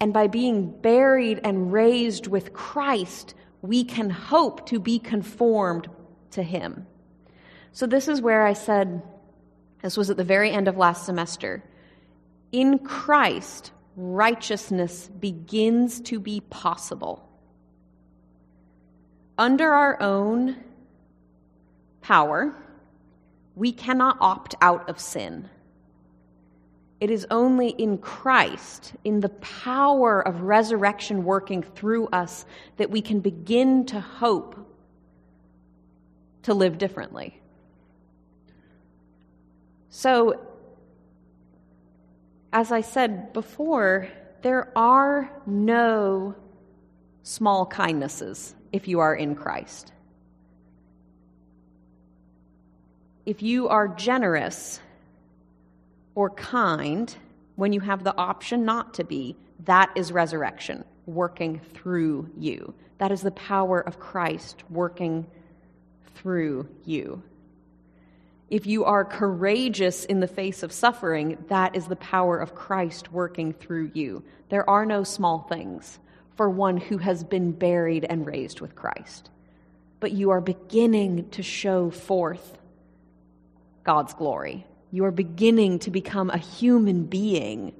[0.00, 5.88] And by being buried and raised with Christ, we can hope to be conformed
[6.32, 6.86] to Him.
[7.72, 9.02] So, this is where I said,
[9.82, 11.64] this was at the very end of last semester.
[12.52, 17.26] In Christ, righteousness begins to be possible.
[19.38, 20.56] Under our own
[22.00, 22.54] power,
[23.54, 25.48] we cannot opt out of sin.
[27.00, 32.46] It is only in Christ, in the power of resurrection working through us,
[32.76, 34.56] that we can begin to hope
[36.42, 37.40] to live differently.
[39.90, 40.40] So,
[42.52, 44.08] as I said before,
[44.42, 46.34] there are no
[47.22, 49.93] small kindnesses if you are in Christ.
[53.26, 54.80] If you are generous
[56.14, 57.14] or kind
[57.56, 62.74] when you have the option not to be, that is resurrection working through you.
[62.98, 65.26] That is the power of Christ working
[66.14, 67.22] through you.
[68.50, 73.10] If you are courageous in the face of suffering, that is the power of Christ
[73.10, 74.22] working through you.
[74.50, 75.98] There are no small things
[76.36, 79.30] for one who has been buried and raised with Christ.
[79.98, 82.58] But you are beginning to show forth
[83.84, 84.66] God's glory.
[84.90, 87.74] You are beginning to become a human being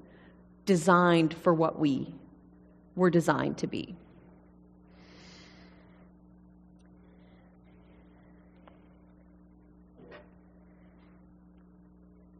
[0.66, 2.14] designed for what we
[2.94, 3.96] were designed to be.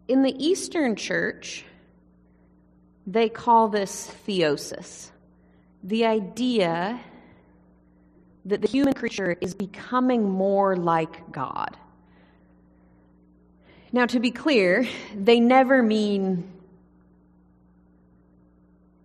[0.07, 1.65] In the Eastern Church,
[3.07, 5.11] they call this theosis
[5.83, 7.01] the idea
[8.47, 11.77] that the human creature is becoming more like God.
[13.95, 16.51] Now, to be clear, they never mean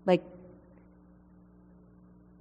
[0.08, 0.24] like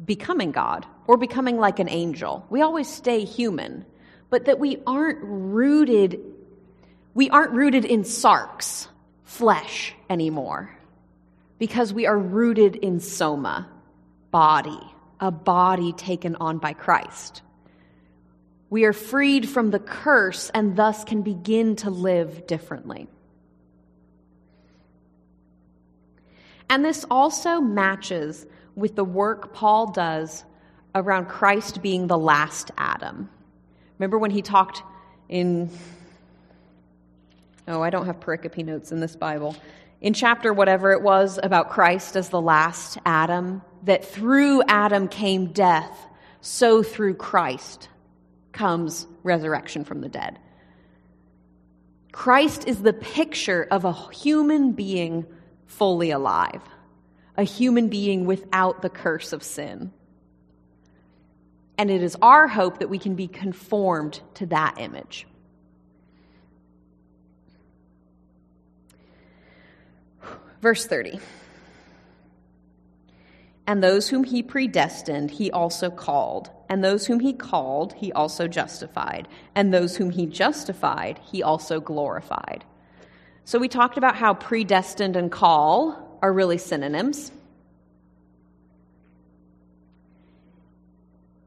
[0.03, 2.47] becoming God or becoming like an angel.
[2.49, 3.85] We always stay human,
[4.31, 6.21] but that we aren't rooted
[7.13, 8.87] we aren't rooted in sarx,
[9.25, 10.75] flesh anymore,
[11.59, 13.69] because we are rooted in soma,
[14.31, 14.81] body,
[15.21, 17.43] a body taken on by Christ.
[18.71, 23.09] We are freed from the curse and thus can begin to live differently.
[26.71, 30.45] And this also matches with the work Paul does
[30.95, 33.31] around Christ being the last Adam.
[33.99, 34.83] Remember when he talked
[35.29, 35.71] in
[37.67, 39.55] Oh, I don't have pericope notes in this Bible.
[40.01, 45.53] In chapter whatever it was about Christ as the last Adam, that through Adam came
[45.53, 46.07] death,
[46.41, 47.89] so through Christ
[48.59, 50.37] comes resurrection from the dead.
[52.11, 55.25] Christ is the picture of a human being
[55.67, 56.63] fully alive,
[57.37, 59.93] a human being without the curse of sin.
[61.77, 65.29] And it is our hope that we can be conformed to that image.
[70.61, 71.21] Verse 30.
[73.69, 76.51] And those whom he predestined, he also called.
[76.69, 79.27] And those whom he called, he also justified.
[79.55, 82.65] And those whom he justified, he also glorified.
[83.45, 87.33] So we talked about how predestined and call are really synonyms.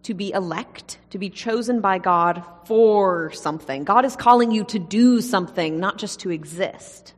[0.04, 3.84] To be elect, to be chosen by God for something.
[3.84, 7.14] God is calling you to do something, not just to exist.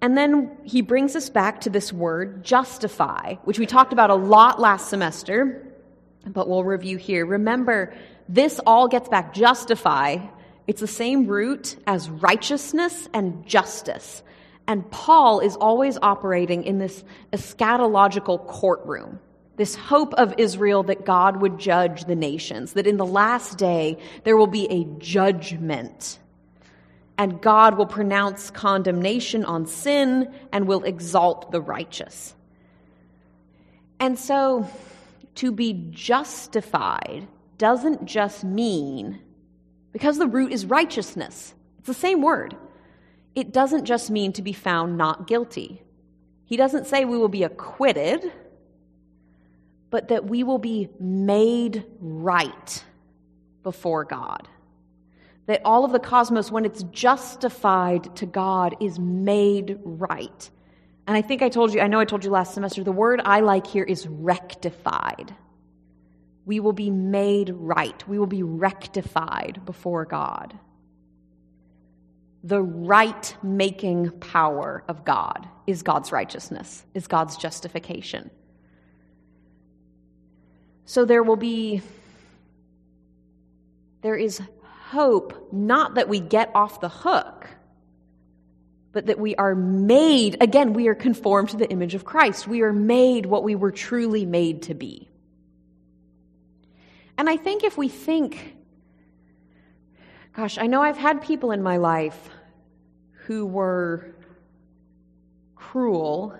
[0.00, 4.14] And then he brings us back to this word, justify, which we talked about a
[4.16, 5.69] lot last semester,
[6.26, 7.24] but we'll review here.
[7.24, 7.92] Remember,
[8.28, 10.18] this all gets back, justify.
[10.66, 14.22] It's the same root as righteousness and justice.
[14.66, 17.02] And Paul is always operating in this
[17.32, 19.18] eschatological courtroom,
[19.56, 23.98] this hope of Israel that God would judge the nations, that in the last day
[24.24, 26.18] there will be a judgment
[27.20, 32.34] and God will pronounce condemnation on sin and will exalt the righteous.
[33.98, 34.66] And so,
[35.36, 37.26] to be justified
[37.58, 39.20] doesn't just mean,
[39.92, 42.56] because the root is righteousness, it's the same word.
[43.34, 45.82] It doesn't just mean to be found not guilty.
[46.44, 48.32] He doesn't say we will be acquitted,
[49.88, 52.84] but that we will be made right
[53.62, 54.48] before God
[55.50, 60.48] that all of the cosmos, when it's justified to God, is made right.
[61.10, 63.20] And I think I told you, I know I told you last semester, the word
[63.24, 65.34] I like here is rectified.
[66.46, 68.06] We will be made right.
[68.06, 70.56] We will be rectified before God.
[72.44, 78.30] The right making power of God is God's righteousness, is God's justification.
[80.84, 81.82] So there will be,
[84.02, 84.40] there is
[84.90, 87.48] hope not that we get off the hook,
[88.92, 92.48] but that we are made, again, we are conformed to the image of Christ.
[92.48, 95.08] We are made what we were truly made to be.
[97.16, 98.56] And I think if we think,
[100.34, 102.30] gosh, I know I've had people in my life
[103.26, 104.14] who were
[105.54, 106.34] cruel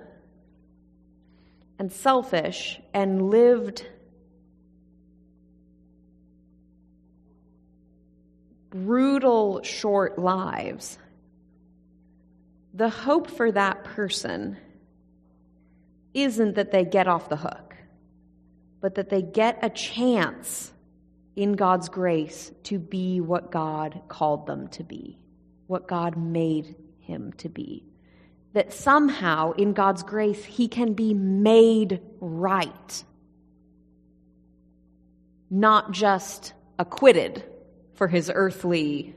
[1.79, 3.87] and selfish and lived
[8.71, 10.99] brutal, short lives.
[12.75, 14.57] The hope for that person
[16.15, 17.75] isn't that they get off the hook,
[18.81, 20.73] but that they get a chance
[21.37, 25.19] in God's grace to be what God called them to be,
[25.67, 27.85] what God made him to be.
[28.53, 33.05] That somehow, in God's grace, he can be made right,
[35.49, 37.45] not just acquitted
[37.95, 39.15] for his earthly.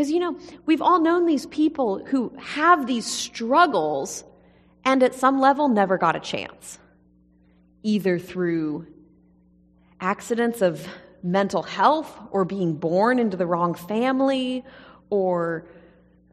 [0.00, 4.24] Because, you know, we've all known these people who have these struggles
[4.82, 6.78] and at some level never got a chance,
[7.82, 8.86] either through
[10.00, 10.88] accidents of
[11.22, 14.64] mental health or being born into the wrong family
[15.10, 15.66] or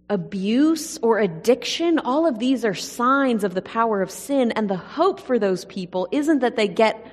[0.09, 1.99] abuse or addiction.
[1.99, 5.65] All of these are signs of the power of sin, and the hope for those
[5.65, 7.05] people isn't that they get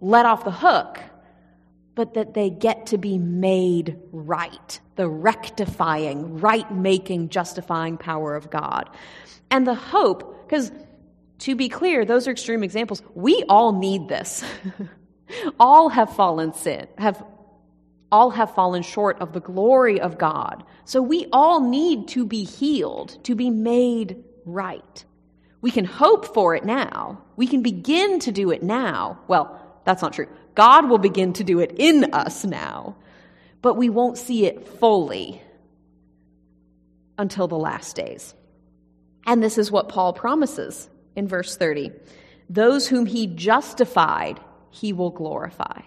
[0.00, 1.00] let off the hook
[1.96, 4.80] but that they get to be made right.
[4.94, 8.88] The rectifying, right making, justifying power of God.
[9.50, 10.70] And the hope, because
[11.38, 13.02] to be clear, those are extreme examples.
[13.14, 14.44] We all need this.
[15.60, 17.24] all have fallen sin, have
[18.12, 20.64] all have fallen short of the glory of God.
[20.84, 25.04] So we all need to be healed, to be made right.
[25.60, 27.22] We can hope for it now.
[27.36, 29.18] We can begin to do it now.
[29.26, 30.28] Well, that's not true.
[30.56, 32.96] God will begin to do it in us now,
[33.62, 35.40] but we won't see it fully
[37.18, 38.34] until the last days.
[39.26, 41.92] And this is what Paul promises in verse 30
[42.48, 44.38] those whom he justified,
[44.70, 45.80] he will glorify.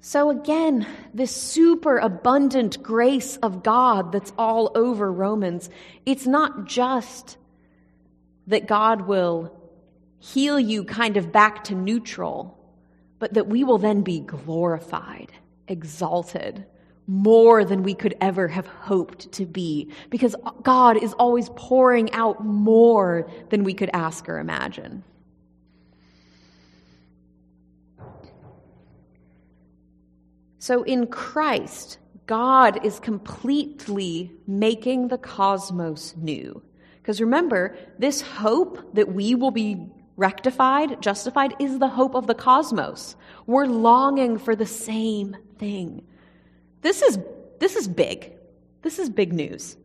[0.00, 0.84] So, again,
[1.14, 5.70] this super abundant grace of God that's all over Romans,
[6.04, 7.36] it's not just
[8.48, 9.57] that God will
[10.18, 12.58] heal you kind of back to neutral,
[13.18, 15.32] but that we will then be glorified,
[15.66, 16.64] exalted,
[17.06, 22.44] more than we could ever have hoped to be, because God is always pouring out
[22.44, 25.02] more than we could ask or imagine.
[30.58, 36.60] So in Christ, God is completely making the cosmos new.
[37.00, 42.34] Because remember, this hope that we will be rectified, justified, is the hope of the
[42.34, 43.16] cosmos.
[43.46, 46.02] We're longing for the same thing.
[46.82, 47.18] This is,
[47.60, 48.32] this is big.
[48.82, 49.76] This is big news.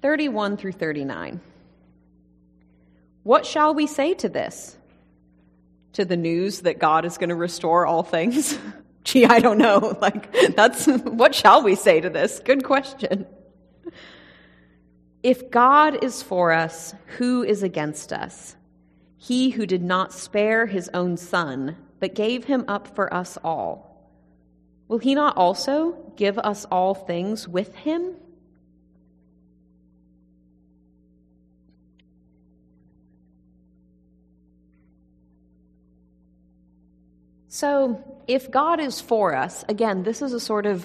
[0.00, 1.40] Thirty-one through thirty-nine.
[3.22, 4.76] What shall we say to this?
[5.94, 8.58] To the news that God is going to restore all things?
[9.04, 9.96] Gee, I don't know.
[10.00, 12.40] Like, that's what shall we say to this?
[12.40, 13.26] Good question.
[15.22, 18.56] If God is for us, who is against us?
[19.16, 24.10] He who did not spare his own son, but gave him up for us all.
[24.88, 28.16] Will he not also give us all things with him?
[37.54, 40.84] So, if God is for us, again, this is a sort of.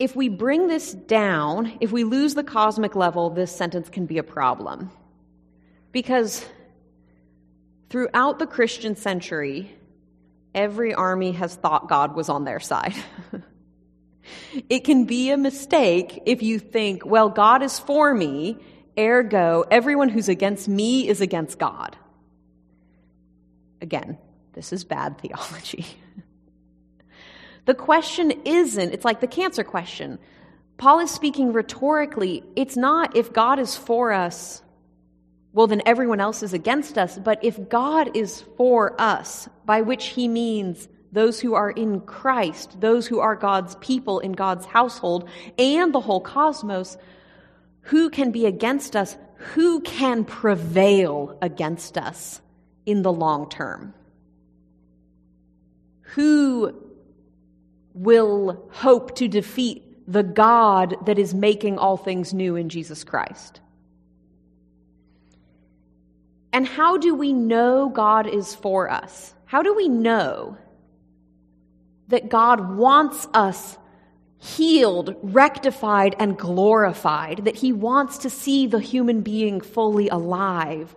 [0.00, 4.18] If we bring this down, if we lose the cosmic level, this sentence can be
[4.18, 4.90] a problem.
[5.92, 6.44] Because
[7.88, 9.70] throughout the Christian century,
[10.52, 12.96] every army has thought God was on their side.
[14.68, 18.58] it can be a mistake if you think, well, God is for me,
[18.98, 21.96] ergo, everyone who's against me is against God.
[23.80, 24.18] Again,
[24.54, 25.86] this is bad theology.
[27.66, 30.18] the question isn't, it's like the cancer question.
[30.78, 32.44] Paul is speaking rhetorically.
[32.54, 34.62] It's not if God is for us,
[35.52, 37.18] well, then everyone else is against us.
[37.18, 42.78] But if God is for us, by which he means those who are in Christ,
[42.78, 46.98] those who are God's people in God's household, and the whole cosmos,
[47.80, 49.16] who can be against us?
[49.54, 52.42] Who can prevail against us?
[52.86, 53.92] In the long term?
[56.14, 56.74] Who
[57.92, 63.60] will hope to defeat the God that is making all things new in Jesus Christ?
[66.52, 69.34] And how do we know God is for us?
[69.44, 70.56] How do we know
[72.08, 73.76] that God wants us
[74.38, 80.94] healed, rectified, and glorified, that He wants to see the human being fully alive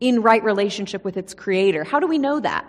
[0.00, 1.84] in right relationship with its Creator?
[1.84, 2.66] How do we know that?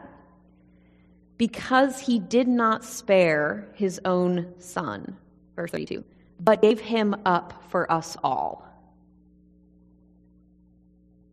[1.38, 5.18] Because He did not spare His own Son,
[5.56, 6.04] verse 32,
[6.40, 8.66] but gave Him up for us all.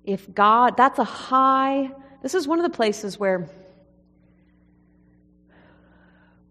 [0.05, 1.90] If God, that's a high,
[2.22, 3.49] this is one of the places where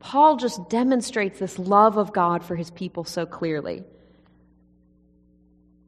[0.03, 3.83] Paul just demonstrates this love of God for his people so clearly.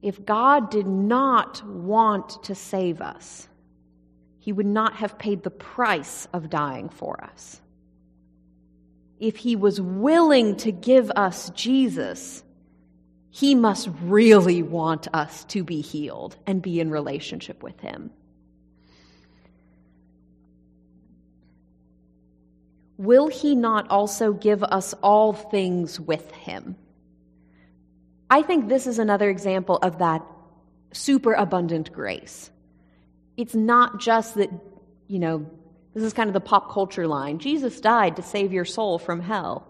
[0.06, 3.48] If God did not want to save us,
[4.38, 7.60] he would not have paid the price of dying for us.
[9.20, 12.44] If he was willing to give us Jesus,
[13.32, 18.12] he must really want us to be healed and be in relationship with him.
[23.00, 26.76] Will he not also give us all things with him?
[28.30, 30.24] I think this is another example of that
[30.92, 32.50] superabundant grace.
[33.38, 34.50] It's not just that,
[35.08, 35.50] you know,
[35.94, 39.22] this is kind of the pop culture line Jesus died to save your soul from
[39.22, 39.68] hell.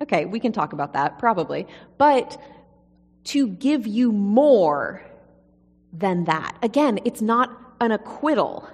[0.00, 1.66] Okay, we can talk about that, probably.
[1.98, 2.40] But
[3.24, 5.02] to give you more
[5.92, 6.56] than that.
[6.62, 7.50] Again, it's not
[7.80, 8.68] an acquittal.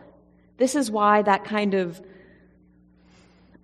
[0.58, 2.02] This is why that kind of,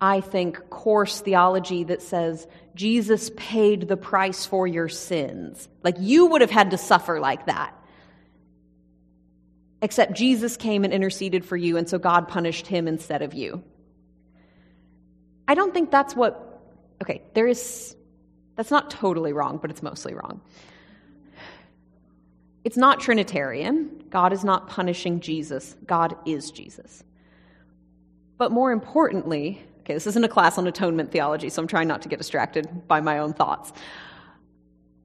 [0.01, 5.67] I think, coarse theology that says Jesus paid the price for your sins.
[5.83, 7.75] Like you would have had to suffer like that.
[9.81, 13.63] Except Jesus came and interceded for you, and so God punished him instead of you.
[15.47, 16.61] I don't think that's what,
[17.01, 17.95] okay, there is,
[18.55, 20.41] that's not totally wrong, but it's mostly wrong.
[22.63, 24.03] It's not Trinitarian.
[24.09, 27.03] God is not punishing Jesus, God is Jesus.
[28.37, 32.03] But more importantly, okay, this isn't a class on atonement theology, so I'm trying not
[32.03, 33.73] to get distracted by my own thoughts.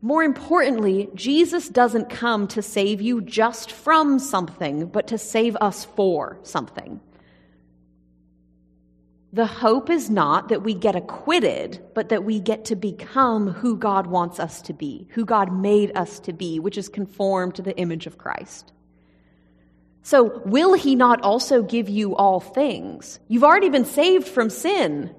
[0.02, 5.86] More importantly, Jesus doesn't come to save you just from something, but to save us
[5.86, 7.00] for something.
[9.32, 13.78] The hope is not that we get acquitted, but that we get to become who
[13.78, 17.62] God wants us to be, who God made us to be, which is conformed to
[17.62, 18.73] the image of Christ.
[20.04, 23.18] So, will He not also give you all things?
[23.26, 25.14] You've already been saved from sin.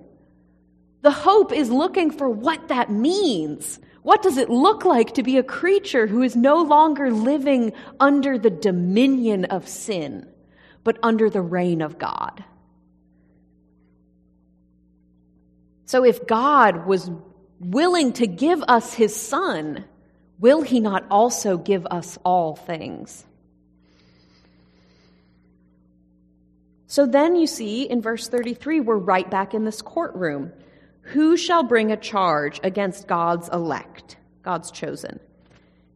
[1.01, 3.79] The hope is looking for what that means.
[4.03, 8.38] What does it look like to be a creature who is no longer living under
[8.38, 10.27] the dominion of sin,
[10.83, 12.43] but under the reign of God?
[15.86, 17.09] So if God was
[17.59, 19.86] willing to give us his son,
[20.39, 23.25] will he not also give us all things?
[26.95, 30.53] So then you see in verse 33, we're right back in this courtroom.
[31.01, 35.19] Who shall bring a charge against God's elect, God's chosen?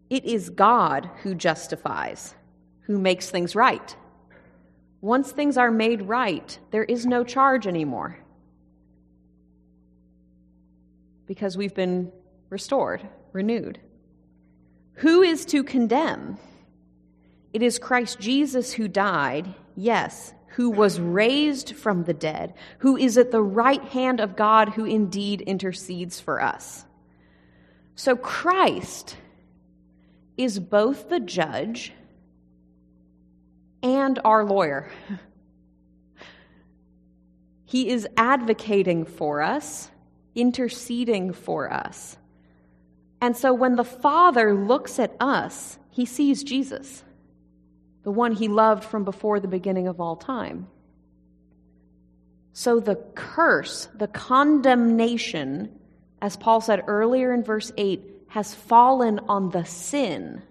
[0.09, 2.35] It is God who justifies,
[2.81, 3.95] who makes things right.
[4.99, 8.19] Once things are made right, there is no charge anymore
[11.27, 12.11] because we've been
[12.49, 13.79] restored, renewed.
[14.95, 16.37] Who is to condemn?
[17.53, 23.17] It is Christ Jesus who died, yes, who was raised from the dead, who is
[23.17, 26.83] at the right hand of God, who indeed intercedes for us.
[27.95, 29.15] So Christ
[30.35, 31.93] is both the judge
[33.81, 34.91] and our lawyer.
[37.63, 39.89] He is advocating for us
[40.35, 42.17] interceding for us.
[43.21, 47.05] And so when the Father looks at us, he sees Jesus,
[48.03, 50.67] the one he loved from before the beginning of all time.
[52.53, 55.79] So the curse, the condemnation,
[56.21, 60.41] as Paul said earlier in verse 8, has fallen on the sin,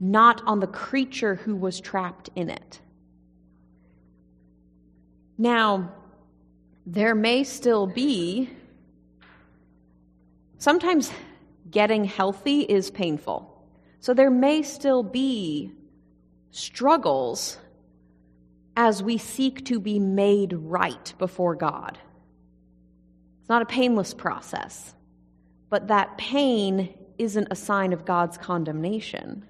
[0.00, 2.80] not on the creature who was trapped in it.
[5.36, 5.92] Now,
[6.86, 8.50] there may still be
[10.58, 11.12] Sometimes
[11.70, 13.54] getting healthy is painful.
[14.00, 15.72] So there may still be
[16.50, 17.58] struggles
[18.76, 21.98] as we seek to be made right before God.
[23.40, 24.94] It's not a painless process,
[25.68, 29.44] but that pain isn't a sign of God's condemnation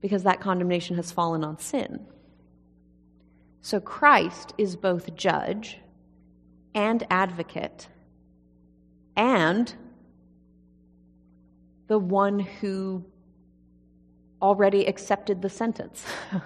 [0.00, 2.06] because that condemnation has fallen on sin.
[3.60, 5.78] So Christ is both judge
[6.74, 7.88] and advocate
[9.16, 9.72] and
[11.86, 13.04] the one who
[14.42, 16.04] already accepted the sentence.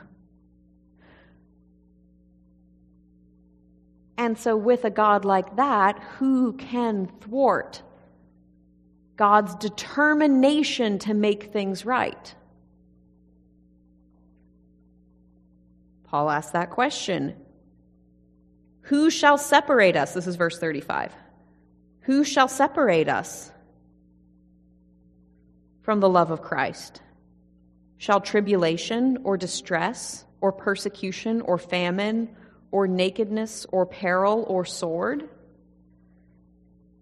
[4.19, 7.83] and so, with a God like that, who can thwart
[9.17, 12.35] God's determination to make things right?
[16.05, 17.35] Paul asks that question
[18.83, 20.13] Who shall separate us?
[20.15, 21.13] This is verse 35.
[22.03, 23.51] Who shall separate us
[25.83, 27.01] from the love of Christ?
[27.99, 32.29] Shall tribulation or distress or persecution or famine
[32.71, 35.29] or nakedness or peril or sword?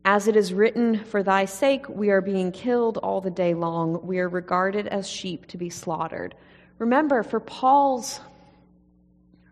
[0.05, 4.07] As it is written, For thy sake we are being killed all the day long.
[4.07, 6.35] We are regarded as sheep to be slaughtered.
[6.79, 8.21] Remember, for Paul's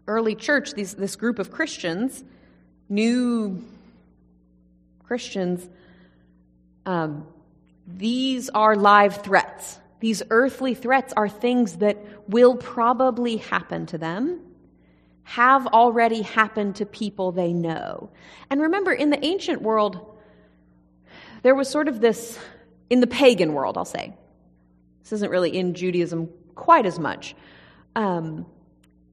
[0.07, 2.23] early church, these, this group of Christians,
[2.89, 3.65] new
[5.05, 5.67] Christians,
[6.85, 7.27] um,
[7.87, 9.42] these are live threats.
[10.03, 11.97] These earthly threats are things that
[12.29, 14.41] will probably happen to them,
[15.23, 18.11] have already happened to people they know.
[18.51, 20.19] And remember, in the ancient world,
[21.43, 22.37] there was sort of this,
[22.91, 24.13] in the pagan world, I'll say,
[25.05, 27.37] this isn't really in Judaism quite as much.
[27.95, 28.47] Um,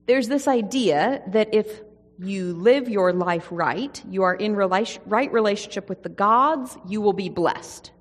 [0.08, 1.82] there's this idea that if
[2.18, 7.00] you live your life right, you are in relation, right relationship with the gods, you
[7.00, 7.92] will be blessed.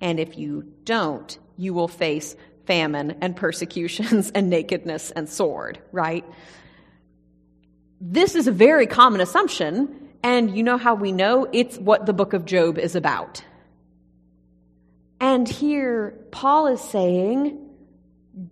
[0.00, 2.36] And if you don't, you will face
[2.66, 6.24] famine and persecutions and nakedness and sword, right?
[8.00, 11.46] This is a very common assumption, and you know how we know?
[11.52, 13.44] It's what the book of Job is about.
[15.20, 17.60] And here, Paul is saying,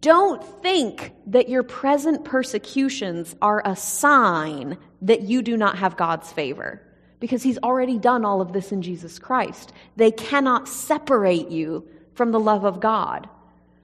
[0.01, 6.31] don't think that your present persecutions are a sign that you do not have God's
[6.31, 6.81] favor,
[7.19, 9.73] because He's already done all of this in Jesus Christ.
[9.97, 13.29] They cannot separate you from the love of God.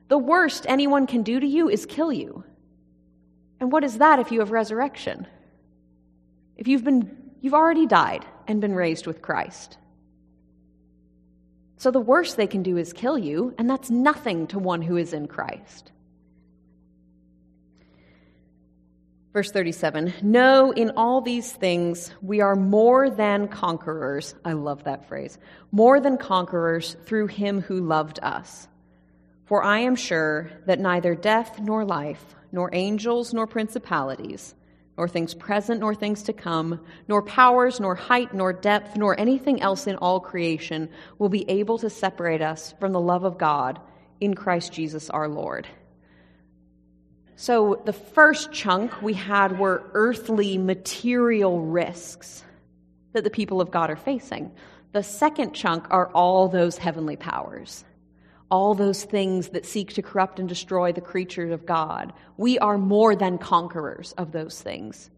[0.09, 2.45] The worst anyone can do to you is kill you.
[3.61, 5.27] And what is that if you have resurrection?
[6.57, 9.79] If you've been you've already died and been raised with Christ.
[11.77, 14.97] So the worst they can do is kill you, and that's nothing to one who
[14.97, 15.93] is in Christ.
[19.33, 24.35] Verse 37 No, in all these things we are more than conquerors.
[24.45, 25.39] I love that phrase.
[25.71, 28.69] More than conquerors through him who loved us.
[29.45, 34.55] For I am sure that neither death nor life, nor angels nor principalities,
[34.97, 39.61] nor things present nor things to come, nor powers, nor height, nor depth, nor anything
[39.61, 43.81] else in all creation will be able to separate us from the love of God
[44.21, 45.69] in Christ Jesus our Lord.
[47.41, 52.43] So, the first chunk we had were earthly material risks
[53.13, 54.51] that the people of God are facing.
[54.91, 57.85] The second chunk are all those heavenly powers,
[58.51, 62.13] all those things that seek to corrupt and destroy the creatures of God.
[62.39, 65.09] We are more than conquerors of those things.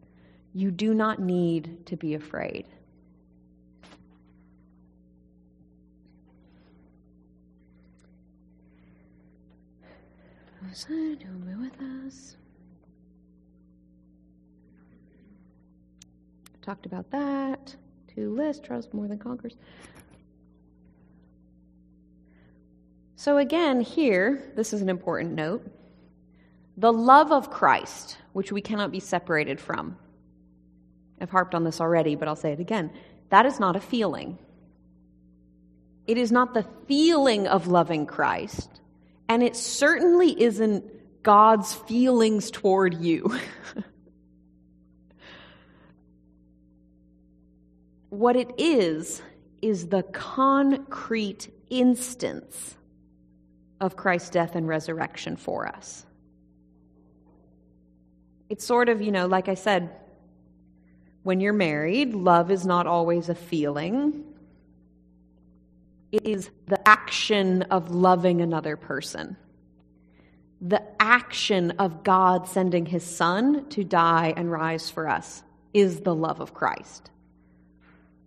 [0.53, 2.67] You do not need to be afraid.
[10.73, 12.37] Son, be with us.
[16.63, 17.75] Talked about that.
[18.15, 19.57] To list, trust more than conquers.
[23.17, 25.71] So, again, here, this is an important note.
[26.77, 29.97] The love of Christ, which we cannot be separated from.
[31.21, 32.91] I've harped on this already, but I'll say it again.
[33.29, 34.39] That is not a feeling.
[36.07, 38.80] It is not the feeling of loving Christ,
[39.31, 43.33] and it certainly isn't God's feelings toward you.
[48.09, 49.23] what it is,
[49.63, 52.75] is the concrete instance
[53.81, 56.05] of Christ's death and resurrection for us.
[58.49, 59.91] It's sort of, you know, like I said,
[61.23, 64.25] when you're married, love is not always a feeling.
[66.13, 69.37] It is the action of loving another person.
[70.61, 75.43] The action of God sending his son to die and rise for us
[75.73, 77.11] is the love of Christ.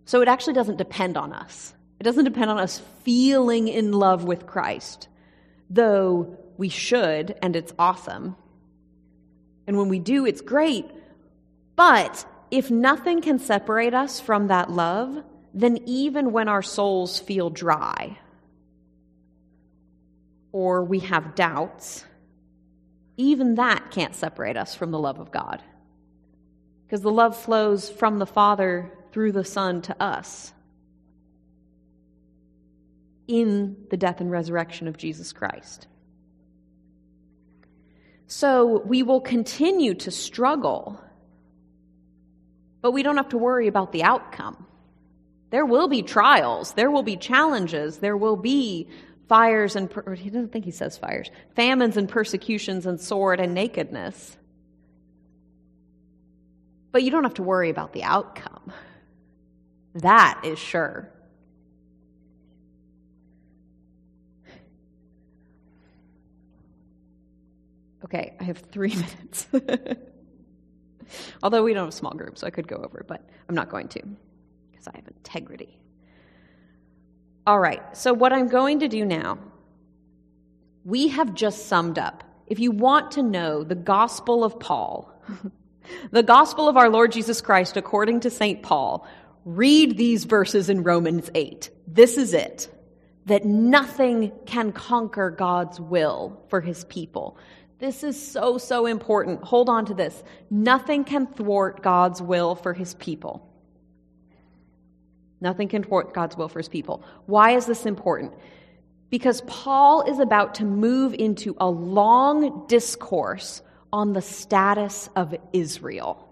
[0.06, 1.74] So it actually doesn't depend on us.
[2.00, 5.08] It doesn't depend on us feeling in love with Christ,
[5.70, 8.36] though we should, and it's awesome.
[9.66, 10.86] And when we do, it's great.
[11.76, 15.22] But if nothing can separate us from that love,
[15.54, 18.18] then even when our souls feel dry
[20.52, 22.04] or we have doubts,
[23.16, 25.62] even that can't separate us from the love of God.
[26.84, 30.52] Because the love flows from the Father through the Son to us
[33.26, 35.86] in the death and resurrection of Jesus Christ.
[38.26, 41.00] So we will continue to struggle
[42.84, 44.66] but we don't have to worry about the outcome.
[45.54, 48.88] There will be trials, there will be challenges, there will be
[49.28, 53.54] fires and, per- he doesn't think he says fires, famines and persecutions and sword and
[53.54, 54.36] nakedness.
[56.90, 58.72] But you don't have to worry about the outcome.
[59.94, 61.08] That is sure.
[68.06, 69.46] Okay, I have three minutes.
[71.44, 73.86] Although we don't have small groups, so I could go over, but I'm not going
[73.90, 74.16] to
[74.84, 75.78] because I have integrity.
[77.46, 79.38] All right, so what I'm going to do now,
[80.84, 82.24] we have just summed up.
[82.46, 85.12] If you want to know the gospel of Paul,
[86.10, 88.62] the gospel of our Lord Jesus Christ according to St.
[88.62, 89.06] Paul,
[89.44, 91.70] read these verses in Romans 8.
[91.86, 92.70] This is it
[93.26, 97.38] that nothing can conquer God's will for his people.
[97.78, 99.42] This is so, so important.
[99.44, 100.22] Hold on to this.
[100.50, 103.50] Nothing can thwart God's will for his people.
[105.40, 107.02] Nothing can thwart God's will for his people.
[107.26, 108.32] Why is this important?
[109.10, 113.62] Because Paul is about to move into a long discourse
[113.92, 116.28] on the status of Israel.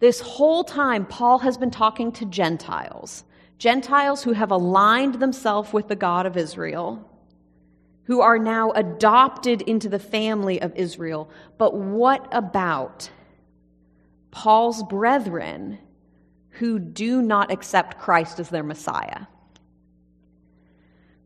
[0.00, 3.24] This whole time, Paul has been talking to Gentiles,
[3.58, 7.08] Gentiles who have aligned themselves with the God of Israel
[8.04, 11.30] who are now adopted into the family of Israel.
[11.56, 13.08] But what about
[14.30, 15.78] Paul's brethren
[16.52, 19.26] who do not accept Christ as their Messiah?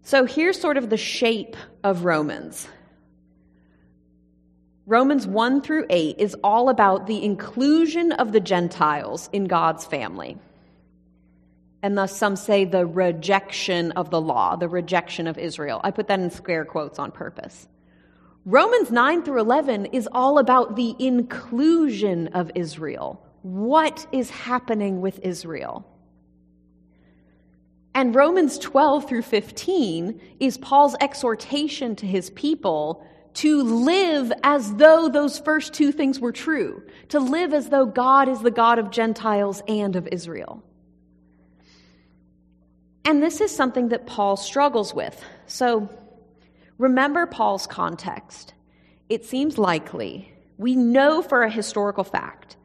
[0.02, 2.68] So here's sort of the shape of Romans.
[4.86, 10.38] Romans 1 through 8 is all about the inclusion of the Gentiles in God's family
[11.86, 15.80] and thus some say the rejection of the law, the rejection of Israel.
[15.84, 17.68] I put that in square quotes on purpose.
[18.44, 23.24] Romans 9 through 11 is all about the inclusion of Israel.
[23.42, 25.86] What is happening with Israel?
[27.94, 35.08] And Romans 12 through 15 is Paul's exhortation to his people to live as though
[35.08, 38.90] those first two things were true, to live as though God is the God of
[38.90, 40.62] Gentiles and of Israel.
[43.06, 45.22] And this is something that Paul struggles with.
[45.46, 45.88] So
[46.76, 48.52] remember Paul's context.
[49.08, 52.56] It seems likely, we know for a historical fact,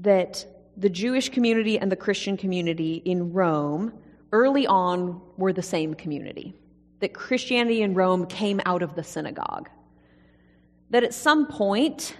[0.00, 3.92] that the Jewish community and the Christian community in Rome
[4.32, 6.54] early on were the same community.
[7.00, 9.68] That Christianity in Rome came out of the synagogue.
[10.90, 12.16] That at some point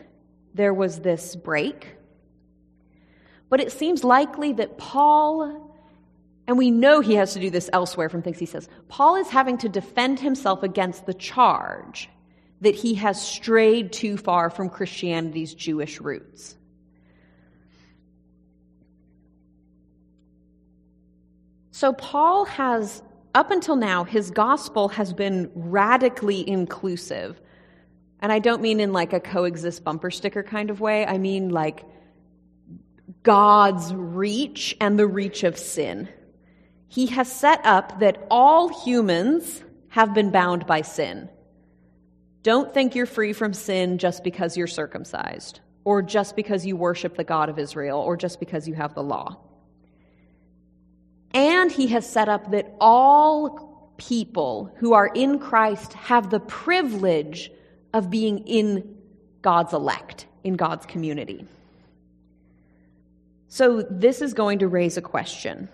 [0.55, 1.97] there was this break.
[3.49, 5.67] But it seems likely that Paul
[6.47, 8.69] and we know he has to do this elsewhere from things he says.
[8.89, 12.09] Paul is having to defend himself against the charge
[12.61, 16.57] that he has strayed too far from Christianity's Jewish roots.
[21.77, 23.03] So, Paul has,
[23.35, 27.41] up until now, his gospel has been radically inclusive.
[28.21, 31.51] And I don't mean in like a coexist bumper sticker kind of way, I mean
[31.51, 31.85] like
[33.23, 36.09] God's reach and the reach of sin
[36.89, 41.29] he has set up that all humans have been bound by sin.
[42.43, 47.17] Don't think you're free from sin just because you're circumcised, or just because you worship
[47.17, 49.37] the God of Israel, or just because you have the law.
[51.37, 57.51] And he has set up that all people who are in Christ have the privilege
[57.93, 58.97] of being in
[59.43, 61.47] God's elect, in God's community.
[63.49, 65.69] So, this is going to raise a question.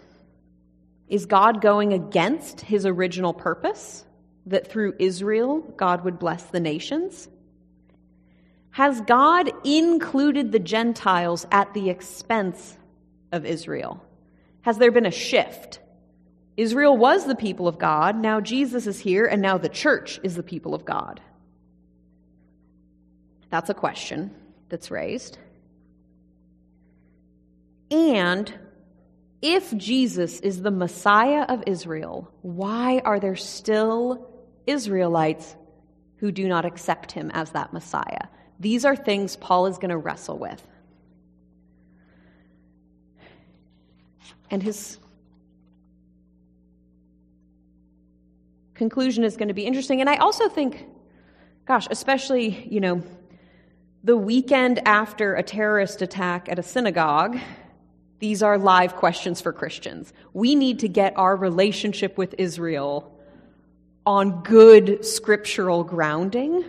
[1.07, 4.05] Is God going against his original purpose
[4.47, 7.29] that through Israel God would bless the nations?
[8.71, 12.77] Has God included the Gentiles at the expense
[13.31, 14.03] of Israel?
[14.63, 15.81] Has there been a shift?
[16.57, 20.37] Israel was the people of God, now Jesus is here, and now the church is
[20.37, 21.21] the people of God.
[23.51, 24.35] That's a question
[24.69, 25.39] that's raised.
[27.91, 28.53] And
[29.43, 34.31] if Jesus is the Messiah of Israel, why are there still
[34.67, 35.57] Israelites
[36.17, 38.29] who do not accept him as that Messiah?
[38.61, 40.67] These are things Paul is going to wrestle with.
[44.51, 44.99] And his
[48.75, 50.01] conclusion is going to be interesting.
[50.01, 50.87] And I also think,
[51.67, 53.03] gosh, especially, you know,
[54.05, 57.39] the weekend after a terrorist attack at a synagogue,
[58.19, 60.13] these are live questions for Christians.
[60.33, 63.17] We need to get our relationship with Israel
[64.05, 66.65] on good scriptural grounding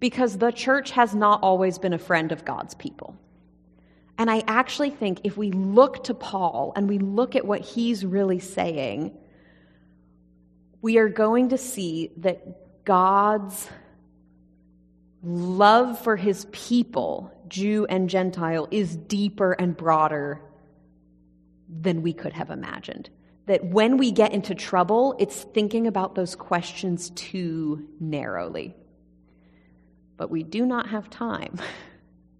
[0.00, 3.16] because the church has not always been a friend of God's people.
[4.18, 8.04] And I actually think if we look to Paul and we look at what he's
[8.04, 9.16] really saying,
[10.80, 13.68] we are going to see that God's
[15.22, 20.40] love for his people, Jew and Gentile, is deeper and broader
[21.68, 23.10] than we could have imagined.
[23.46, 28.74] That when we get into trouble, it's thinking about those questions too narrowly.
[30.16, 31.58] But we do not have time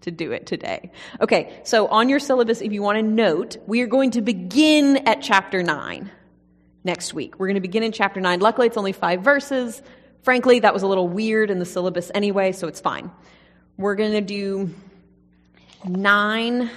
[0.07, 0.93] to do it today.
[1.21, 4.99] Okay, so on your syllabus, if you want to note, we are going to begin
[4.99, 6.11] at chapter 9
[6.85, 7.41] next week.
[7.41, 8.39] We're going to begin in chapter 9.
[8.39, 9.83] Luckily, it's only five verses.
[10.23, 13.11] Frankly, that was a little weird in the syllabus anyway, so it's fine.
[13.77, 14.73] We're going to do
[15.85, 16.71] 9,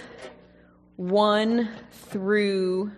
[0.96, 2.92] 1 through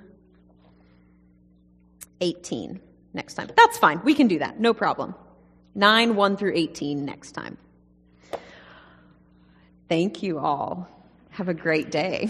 [2.21, 2.79] 18
[3.13, 3.49] next time.
[3.57, 4.01] That's fine.
[4.05, 4.61] We can do that.
[4.61, 5.13] No problem.
[5.75, 7.57] 9, 1 through 18 next time.
[9.91, 10.87] Thank you all.
[11.31, 12.29] Have a great day.